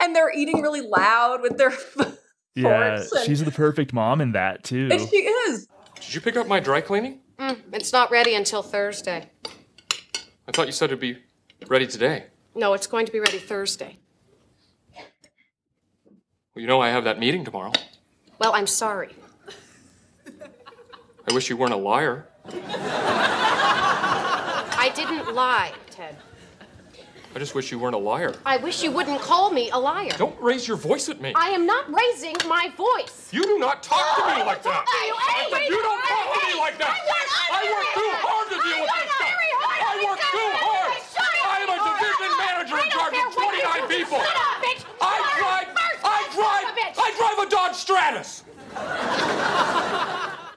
[0.00, 1.72] And they're eating really loud with their
[2.56, 4.88] Yeah, and, she's the perfect mom in that too.
[4.90, 5.66] and she is.
[5.96, 7.18] Did you pick up my dry cleaning?
[7.38, 9.28] Mm, it's not ready until Thursday.
[10.46, 11.18] I thought you said it'd be
[11.66, 12.26] ready today.
[12.54, 13.98] No, it's going to be ready Thursday.
[16.54, 17.72] Well, you know I have that meeting tomorrow.
[18.38, 19.16] Well, I'm sorry.
[21.28, 22.28] I wish you weren't a liar.
[24.76, 26.16] I didn't lie, Ted.
[27.36, 28.34] I just wish you weren't a liar.
[28.44, 30.10] I wish you wouldn't call me a liar.
[30.18, 31.32] Don't raise your voice at me.
[31.36, 33.30] I am not raising my voice.
[33.30, 34.82] You do not talk to me like that.
[35.06, 36.98] you I said you don't talk to me like that.
[36.98, 39.38] I work too hard to deal with this stuff.
[39.70, 40.98] I work too hard.
[41.46, 44.18] I am a division manager in charge of 29 people.
[44.98, 45.70] I drive,
[46.02, 46.66] I drive,
[46.98, 48.42] I drive a Dodge Stratus.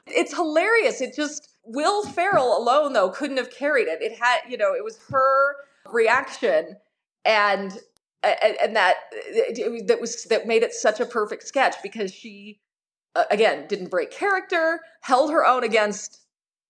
[0.08, 1.02] It's hilarious.
[1.02, 4.02] It just Will Ferrell alone though couldn't have carried it.
[4.02, 5.56] It had you know it was her
[5.92, 6.78] reaction
[7.26, 7.78] and
[8.24, 12.60] and, and that it, that was that made it such a perfect sketch because she
[13.16, 16.22] uh, again didn't break character, held her own against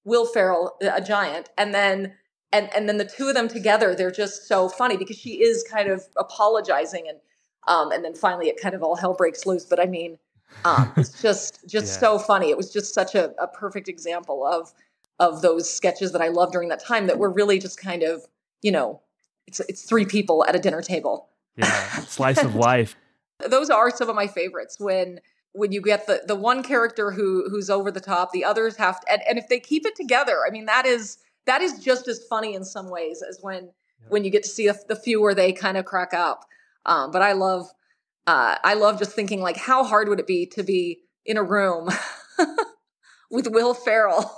[0.04, 2.14] Will Ferrell, a giant, and then
[2.52, 5.64] and and then the two of them together, they're just so funny because she is
[5.64, 7.20] kind of apologizing and
[7.68, 9.66] um and then finally it kind of all hell breaks loose.
[9.66, 10.18] But I mean,
[10.66, 12.10] um, it's just just Yeah.
[12.10, 12.50] so funny.
[12.50, 14.74] It was just such a, a perfect example of
[15.20, 18.26] of those sketches that I loved during that time that were really just kind of
[18.62, 19.02] you know
[19.48, 21.30] it's it's three people at a dinner table.
[21.56, 22.96] Yeah, slice of life.
[23.48, 25.20] Those are some of my favorites when
[25.54, 29.00] when you get the the one character who who's over the top, the others have
[29.02, 32.08] to, and, and if they keep it together, I mean that is that is just
[32.08, 33.72] as funny in some ways as when
[34.10, 36.46] when you get to see the, the few where they kind of crack up.
[36.86, 37.68] Um, but I love
[38.28, 41.44] uh, I love just thinking like how hard would it be to be in a
[41.44, 41.90] room
[43.32, 44.32] with Will Ferrell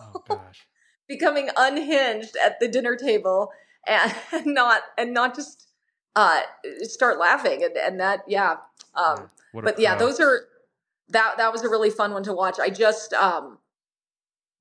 [1.09, 3.51] becoming unhinged at the dinner table
[3.87, 4.13] and
[4.45, 5.67] not and not just
[6.15, 6.41] uh,
[6.81, 7.63] start laughing.
[7.63, 8.57] And, and that yeah
[8.95, 10.41] um, but yeah those are
[11.09, 12.59] that that was a really fun one to watch.
[12.59, 13.57] I just um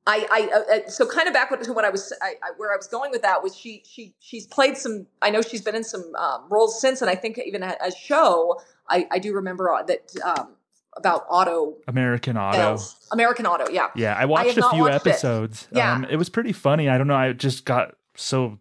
[0.08, 2.72] i i uh, uh, so kind of back to what i was I, I, where
[2.72, 5.76] i was going with that was she she she's played some i know she's been
[5.76, 9.34] in some um, roles since and i think even a, a show i i do
[9.34, 10.54] remember uh, that um
[10.98, 12.78] about auto American Auto.
[13.12, 15.10] American auto yeah Yeah, I watched a few watched it.
[15.10, 15.68] episodes.
[15.72, 15.92] Yeah.
[15.94, 16.88] Um, it was pretty funny.
[16.88, 17.16] I don't know.
[17.16, 18.58] I just got so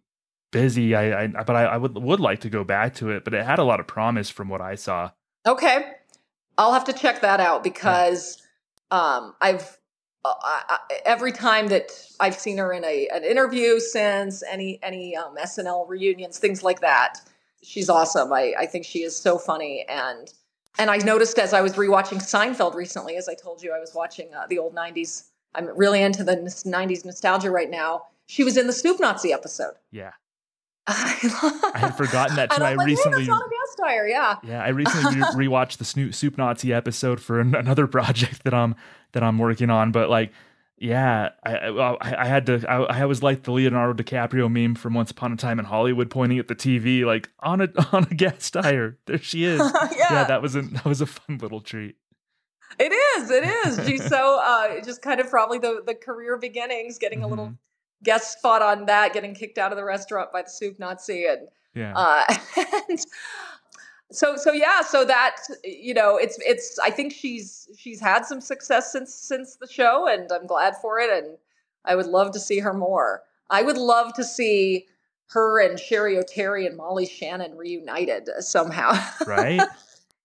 [0.51, 0.95] busy.
[0.95, 3.23] I, I but I, I would would like to go back to it.
[3.23, 5.11] But it had a lot of promise from what I saw.
[5.45, 5.91] Okay,
[6.57, 8.41] I'll have to check that out because
[8.91, 9.77] um, I've
[10.25, 14.79] uh, I, I, every time that I've seen her in a an interview since any
[14.83, 17.19] any um, SNL reunions, things like that,
[17.63, 18.31] she's awesome.
[18.33, 20.31] I I think she is so funny and
[20.77, 23.93] and I noticed as I was rewatching Seinfeld recently, as I told you, I was
[23.93, 25.25] watching uh, the old '90s.
[25.55, 28.03] I'm really into the '90s nostalgia right now.
[28.25, 29.73] She was in the Soup Nazi episode.
[29.91, 30.11] Yeah,
[30.87, 32.63] I had forgotten that too.
[32.63, 33.23] I I'm like, hey, recently.
[33.23, 34.35] a guest yeah.
[34.43, 38.53] Yeah, I recently re- rewatched the Snoop Soup Nazi episode for an- another project that
[38.53, 38.75] I'm
[39.11, 39.91] that I'm working on.
[39.91, 40.31] But like,
[40.77, 42.63] yeah, I I, I had to.
[42.69, 46.09] I, I was like the Leonardo DiCaprio meme from Once Upon a Time in Hollywood,
[46.09, 47.63] pointing at the TV like on a
[47.93, 48.95] Ana Gasteyer.
[49.05, 49.59] There she is.
[49.97, 50.23] Yeah.
[50.25, 51.95] that was a that was a fun little treat.
[52.79, 53.31] It is.
[53.31, 53.87] It is.
[53.87, 57.53] She's so uh, just kind of probably the the career beginnings, getting a little
[58.03, 61.47] guest spot on that, getting kicked out of the restaurant by the soup Nazi, and
[61.73, 61.93] Yeah.
[61.97, 62.35] uh,
[62.89, 62.99] and
[64.11, 64.81] so so yeah.
[64.81, 66.77] So that you know, it's it's.
[66.79, 70.99] I think she's she's had some success since since the show, and I'm glad for
[70.99, 71.09] it.
[71.11, 71.37] And
[71.85, 73.23] I would love to see her more.
[73.49, 74.87] I would love to see
[75.31, 78.97] her and Cheri Oteri and Molly Shannon reunited somehow.
[79.27, 79.61] right?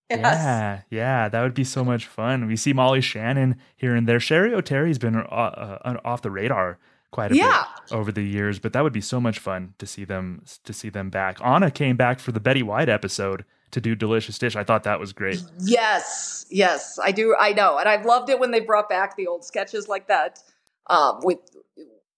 [0.09, 2.45] Yeah, yeah, that would be so much fun.
[2.45, 4.19] We see Molly Shannon here and there.
[4.19, 6.77] Cheri Oteri's been uh, uh, off the radar
[7.09, 7.63] quite a Yeah.
[7.89, 10.73] bit over the years, but that would be so much fun to see them to
[10.73, 11.37] see them back.
[11.41, 13.43] Ana came back for the Betty White episode
[13.73, 14.55] to do Delicious Dish.
[14.55, 15.43] I thought that was great.
[15.59, 17.35] Yes, yes, I do.
[17.37, 20.39] I know, and I've loved it when they brought back the old sketches like that
[20.87, 21.39] um, with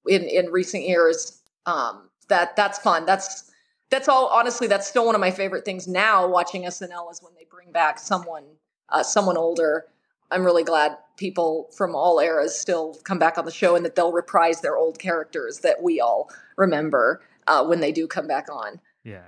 [0.08, 1.42] in in recent years.
[1.66, 3.06] Um, that that's fun.
[3.06, 3.52] That's
[3.90, 4.28] that's all.
[4.28, 6.28] Honestly, that's still one of my favorite things now.
[6.28, 8.44] Watching SNL is when they bring back someone
[8.90, 9.86] uh, someone older.
[10.32, 13.96] I'm really glad people from all eras still come back on the show and that
[13.96, 18.48] they'll reprise their old characters that we all remember uh, when they do come back
[18.52, 18.82] on.
[19.04, 19.24] Yeah.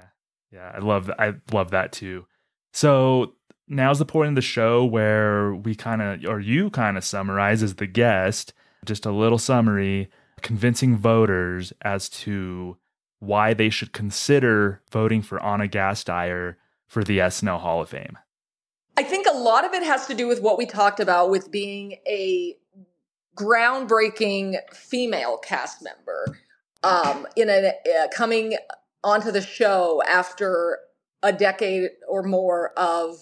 [0.51, 2.25] Yeah, I love I love that too.
[2.73, 3.33] So
[3.67, 7.63] now's the point of the show where we kind of or you kind of summarize
[7.63, 8.53] as the guest
[8.85, 10.09] just a little summary
[10.41, 12.77] convincing voters as to
[13.19, 16.55] why they should consider voting for Ana Gasteyer
[16.87, 18.17] for the SNL Hall of Fame.
[18.95, 21.51] I think a lot of it has to do with what we talked about with
[21.51, 22.55] being a
[23.35, 26.37] groundbreaking female cast member
[26.83, 28.57] um, in a uh, coming
[29.07, 30.79] onto the show after
[31.23, 33.15] a decade or more of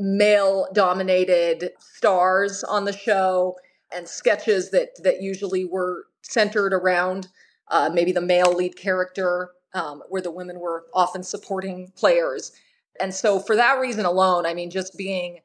[0.00, 3.56] male dominated stars on the show
[3.92, 7.28] and sketches that that usually were centered around
[7.68, 12.52] uh, maybe the male lead character um, where the women were often supporting players.
[13.00, 15.38] And so for that reason alone i mean just being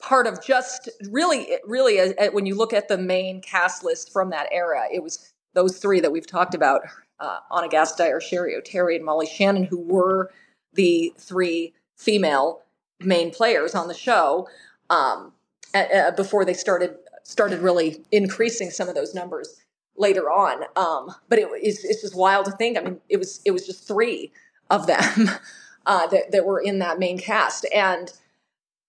[0.00, 4.12] part of just really really uh, uh, when you look at the main cast list
[4.12, 6.82] from that era it was those three that we've talked about
[7.20, 10.30] uh, Ana Gasteyer, Cheri Oteri, and Molly Shannon, who were
[10.72, 12.62] the three female
[13.00, 14.48] main players on the show
[14.90, 15.32] um,
[15.74, 19.60] uh, before they started started really increasing some of those numbers
[19.96, 20.64] later on.
[20.76, 22.76] Um, but it, it's, it's just wild to think.
[22.76, 24.32] I mean, it was it was just three
[24.70, 25.30] of them
[25.86, 28.12] uh, that that were in that main cast, and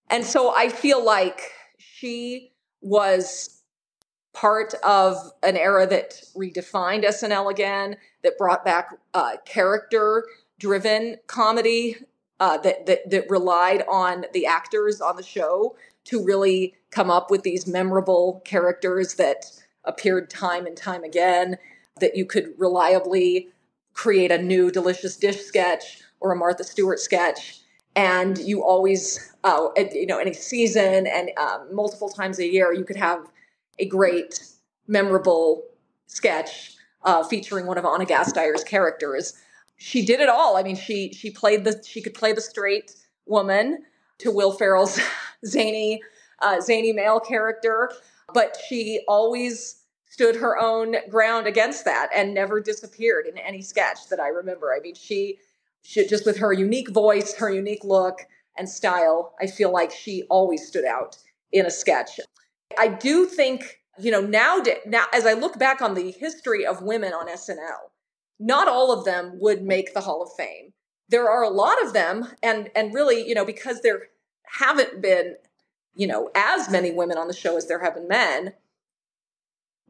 [0.10, 1.42] and so I feel like
[1.78, 2.52] she
[2.82, 3.55] was
[4.36, 10.26] part of an era that redefined SNL again, that brought back uh, character
[10.60, 11.96] driven comedy
[12.40, 17.32] uh, that, that that relied on the actors on the show to really come up
[17.32, 19.46] with these memorable characters that
[19.86, 21.58] appeared time and time again,
[22.00, 23.50] that you could reliably
[23.94, 27.62] create a new delicious dish sketch or a Martha Stewart sketch.
[27.96, 32.74] And you always, uh, you know, in a season and um, multiple times a year,
[32.74, 33.32] you could have
[33.80, 34.40] a great,
[34.88, 35.64] memorable
[36.08, 36.74] sketch
[37.04, 39.34] uh, featuring one of Ana Gasteyer's characters.
[39.78, 40.58] She did it all.
[40.58, 42.96] I mean, she she played the she could play the straight
[43.26, 43.84] woman
[44.20, 45.00] to Will Ferrell's
[45.46, 46.02] zany
[46.40, 47.92] uh, zany male character,
[48.34, 49.82] but she always
[50.16, 54.74] stood her own ground against that and never disappeared in any sketch that I remember.
[54.74, 55.40] I mean, she,
[55.82, 58.20] she just with her unique voice, her unique look
[58.58, 61.18] and style, I feel like she always stood out
[61.52, 62.20] in a sketch.
[62.78, 66.82] I do think, you know, now now as I look back on the history of
[66.82, 67.90] women on SNL,
[68.40, 70.74] not all of them would make the Hall of Fame.
[71.10, 74.08] There are a lot of them and and really, you know, because there
[74.46, 75.36] haven't been,
[75.96, 78.54] you know, as many women on the show as there have been men,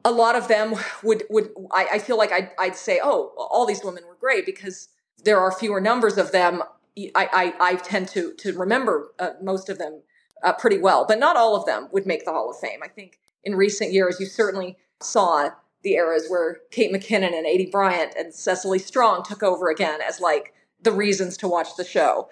[0.03, 3.65] a lot of them would would I, I feel like I'd, I'd, say, oh, all
[3.65, 4.89] these women were great because
[5.23, 6.61] there are fewer numbers of them.
[6.97, 10.03] I I, I tend to to remember uh, most of them
[10.43, 12.79] uh, pretty well, but not all of them would make the Hall of Fame.
[12.83, 15.49] I think in recent years you certainly saw
[15.83, 20.19] the eras where Kate McKinnon and Aidy Bryant and Cecily Strong took over again as
[20.19, 22.27] like the reasons to watch the show.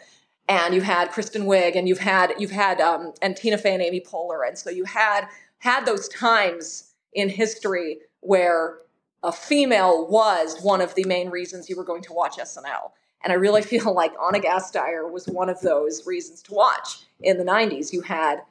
[0.50, 3.82] And you had Kristen Wiig, and you've had you've had um, and Tina Fey and
[3.82, 5.28] Amy Poehler, and so you had
[5.60, 8.80] had those times in history where
[9.24, 12.92] a female was one of the main reasons you were going to watch SNL.
[13.24, 17.00] And I really feel like Ana Gasteyer was one of those reasons to watch.
[17.22, 18.42] In the 90s, you had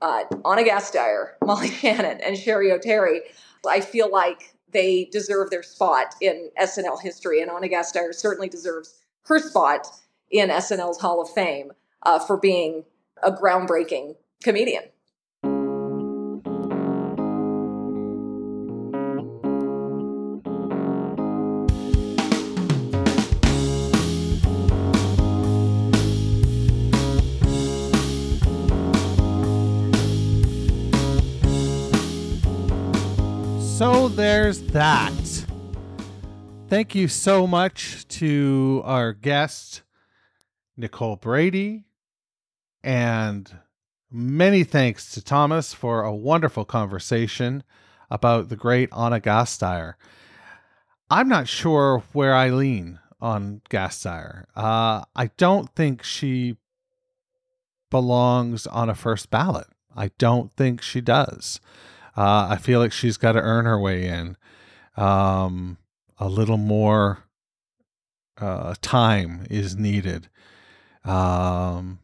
[0.00, 3.20] uh, Ana Gasteyer, Molly Shannon, and Cheri Oteri.
[3.68, 8.98] I feel like they deserve their spot in SNL history, and Ana Gasteyer certainly deserves
[9.26, 9.86] her spot
[10.30, 11.72] in SNL's Hall of Fame
[12.02, 12.84] uh, for being
[13.22, 14.84] a groundbreaking comedian.
[34.14, 35.46] There's that.
[36.68, 39.82] Thank you so much to our guest,
[40.76, 41.84] Nicole Brady,
[42.84, 43.50] and
[44.10, 47.62] many thanks to Thomas for a wonderful conversation
[48.10, 49.94] about the great Ana Gasteyer.
[51.10, 54.44] I'm not sure where I lean on Gasteyer.
[54.54, 56.58] Uh, I don't think she
[57.90, 59.68] belongs on a first ballot.
[59.96, 61.60] I don't think she does.
[62.16, 64.36] Uh, I feel like she's got to earn her way in.
[64.96, 65.78] Um,
[66.18, 67.24] a little more
[68.38, 70.28] uh, time is needed.
[71.04, 72.00] Um,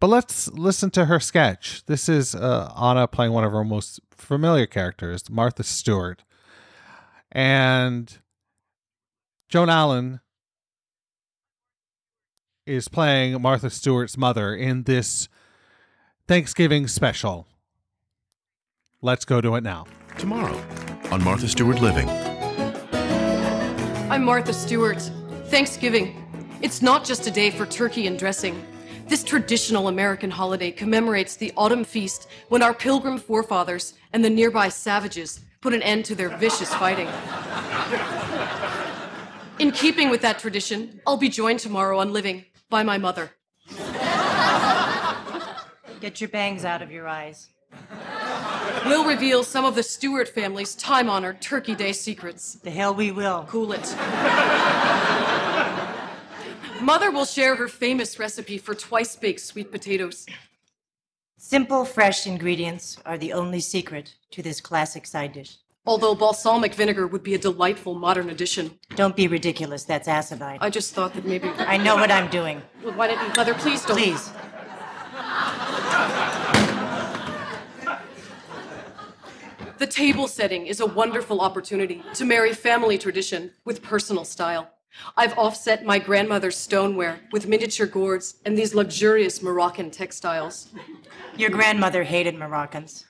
[0.00, 1.84] but let's listen to her sketch.
[1.86, 6.22] This is uh, Ana playing one of her most familiar characters, Martha Stewart.
[7.30, 8.18] And
[9.48, 10.20] Joan Allen
[12.66, 15.28] is playing Martha Stewart's mother in this
[16.26, 17.46] Thanksgiving special.
[19.02, 19.86] Let's go to it now.
[20.18, 20.62] Tomorrow
[21.10, 22.06] on Martha Stewart Living.
[24.10, 25.00] I'm Martha Stewart.
[25.46, 26.22] Thanksgiving.
[26.60, 28.62] It's not just a day for turkey and dressing.
[29.08, 34.68] This traditional American holiday commemorates the autumn feast when our pilgrim forefathers and the nearby
[34.68, 37.08] savages put an end to their vicious fighting.
[39.58, 43.30] In keeping with that tradition, I'll be joined tomorrow on Living by my mother.
[46.02, 47.48] Get your bangs out of your eyes.
[48.86, 52.54] We'll reveal some of the Stewart family's time honored Turkey Day secrets.
[52.54, 53.44] The hell we will.
[53.48, 53.94] Cool it.
[56.82, 60.26] Mother will share her famous recipe for twice baked sweet potatoes.
[61.36, 65.56] Simple, fresh ingredients are the only secret to this classic side dish.
[65.86, 68.78] Although balsamic vinegar would be a delightful modern addition.
[68.96, 70.58] Don't be ridiculous, that's acidine.
[70.60, 71.48] I just thought that maybe.
[71.58, 72.62] I know what I'm doing.
[72.84, 73.96] Well, why didn't Mother please don't?
[73.96, 74.30] Please.
[79.80, 84.68] The table setting is a wonderful opportunity to marry family tradition with personal style.
[85.16, 90.68] I've offset my grandmother's stoneware with miniature gourds and these luxurious Moroccan textiles.
[91.34, 93.06] Your grandmother hated Moroccans.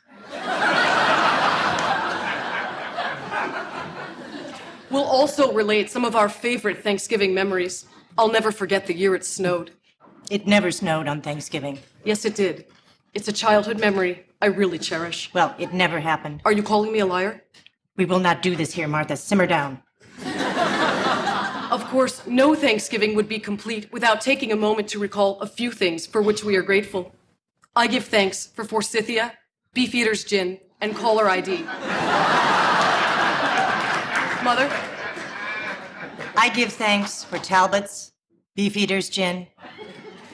[4.91, 7.87] We'll also relate some of our favorite Thanksgiving memories.
[8.17, 9.73] I'll never forget the year it snowed.
[10.31, 11.81] It never snowed on Thanksgiving.
[12.05, 12.67] Yes, it did.
[13.13, 15.31] It's a childhood memory I really cherish.
[15.35, 16.43] Well, it never happened.
[16.45, 17.43] Are you calling me a liar?
[17.97, 19.17] We will not do this here, Martha.
[19.17, 19.83] Simmer down.
[21.73, 25.71] Of course, no Thanksgiving would be complete without taking a moment to recall a few
[25.73, 27.13] things for which we are grateful.
[27.77, 29.35] I give thanks for Forsythia,
[29.75, 31.63] Beefeater's gin, and caller ID.
[34.43, 34.69] Mother?
[36.37, 38.13] I give thanks for Talbot's,
[38.57, 39.47] Beefeater's gin,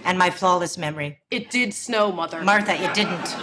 [0.07, 1.19] and my flawless memory.
[1.31, 2.41] It did snow, Mother.
[2.43, 3.37] Martha, it didn't.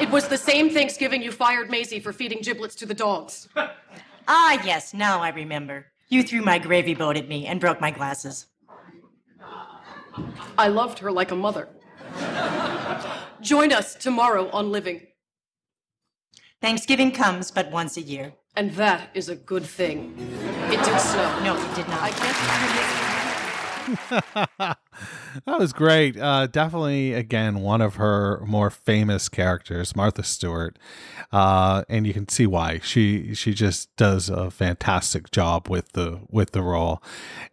[0.00, 3.48] It was the same Thanksgiving you fired Maisie for feeding giblets to the dogs.
[4.26, 5.86] Ah, yes, now I remember.
[6.08, 8.46] You threw my gravy boat at me and broke my glasses.
[10.56, 11.68] I loved her like a mother.
[13.40, 15.06] Join us tomorrow on Living.
[16.60, 18.32] Thanksgiving comes but once a year.
[18.56, 20.14] And that is a good thing.
[20.70, 21.40] It did snow.
[21.42, 23.01] No, it did not.
[25.46, 26.18] That was great.
[26.18, 30.78] Uh, definitely, again, one of her more famous characters, Martha Stewart,
[31.32, 36.20] uh, and you can see why she she just does a fantastic job with the
[36.30, 37.02] with the role,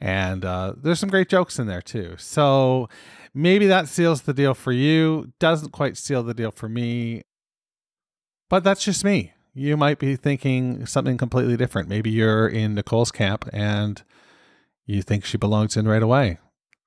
[0.01, 2.15] and uh, there's some great jokes in there too.
[2.18, 2.89] So
[3.34, 5.31] maybe that seals the deal for you.
[5.39, 7.23] Doesn't quite seal the deal for me,
[8.49, 9.34] but that's just me.
[9.53, 11.89] You might be thinking something completely different.
[11.89, 14.03] Maybe you're in Nicole's camp and
[14.89, 16.39] you think she belongs in right away.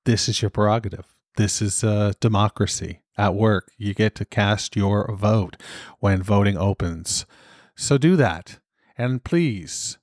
[0.04, 1.14] This is your prerogative.
[1.36, 3.70] This is a democracy at work.
[3.78, 5.56] You get to cast your vote
[6.00, 7.26] when voting opens.
[7.76, 8.58] So do that.
[8.98, 9.98] And please,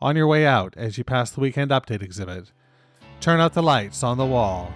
[0.00, 2.50] on your way out, as you pass the weekend update exhibit,
[3.20, 4.72] turn out the lights on the wall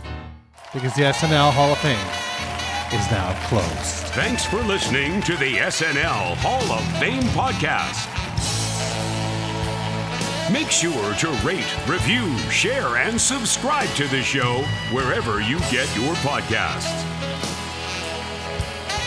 [0.72, 4.06] because the SNL Hall of Fame is now closed.
[4.14, 8.27] Thanks for listening to the SNL Hall of Fame podcast.
[10.52, 16.14] Make sure to rate, review, share, and subscribe to the show wherever you get your
[16.16, 17.04] podcasts.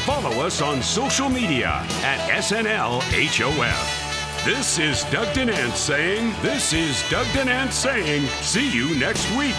[0.06, 4.12] Follow us on social media at SNLHOF.
[4.46, 9.56] This is Doug Denant saying, This is Doug Denant saying, see you next week.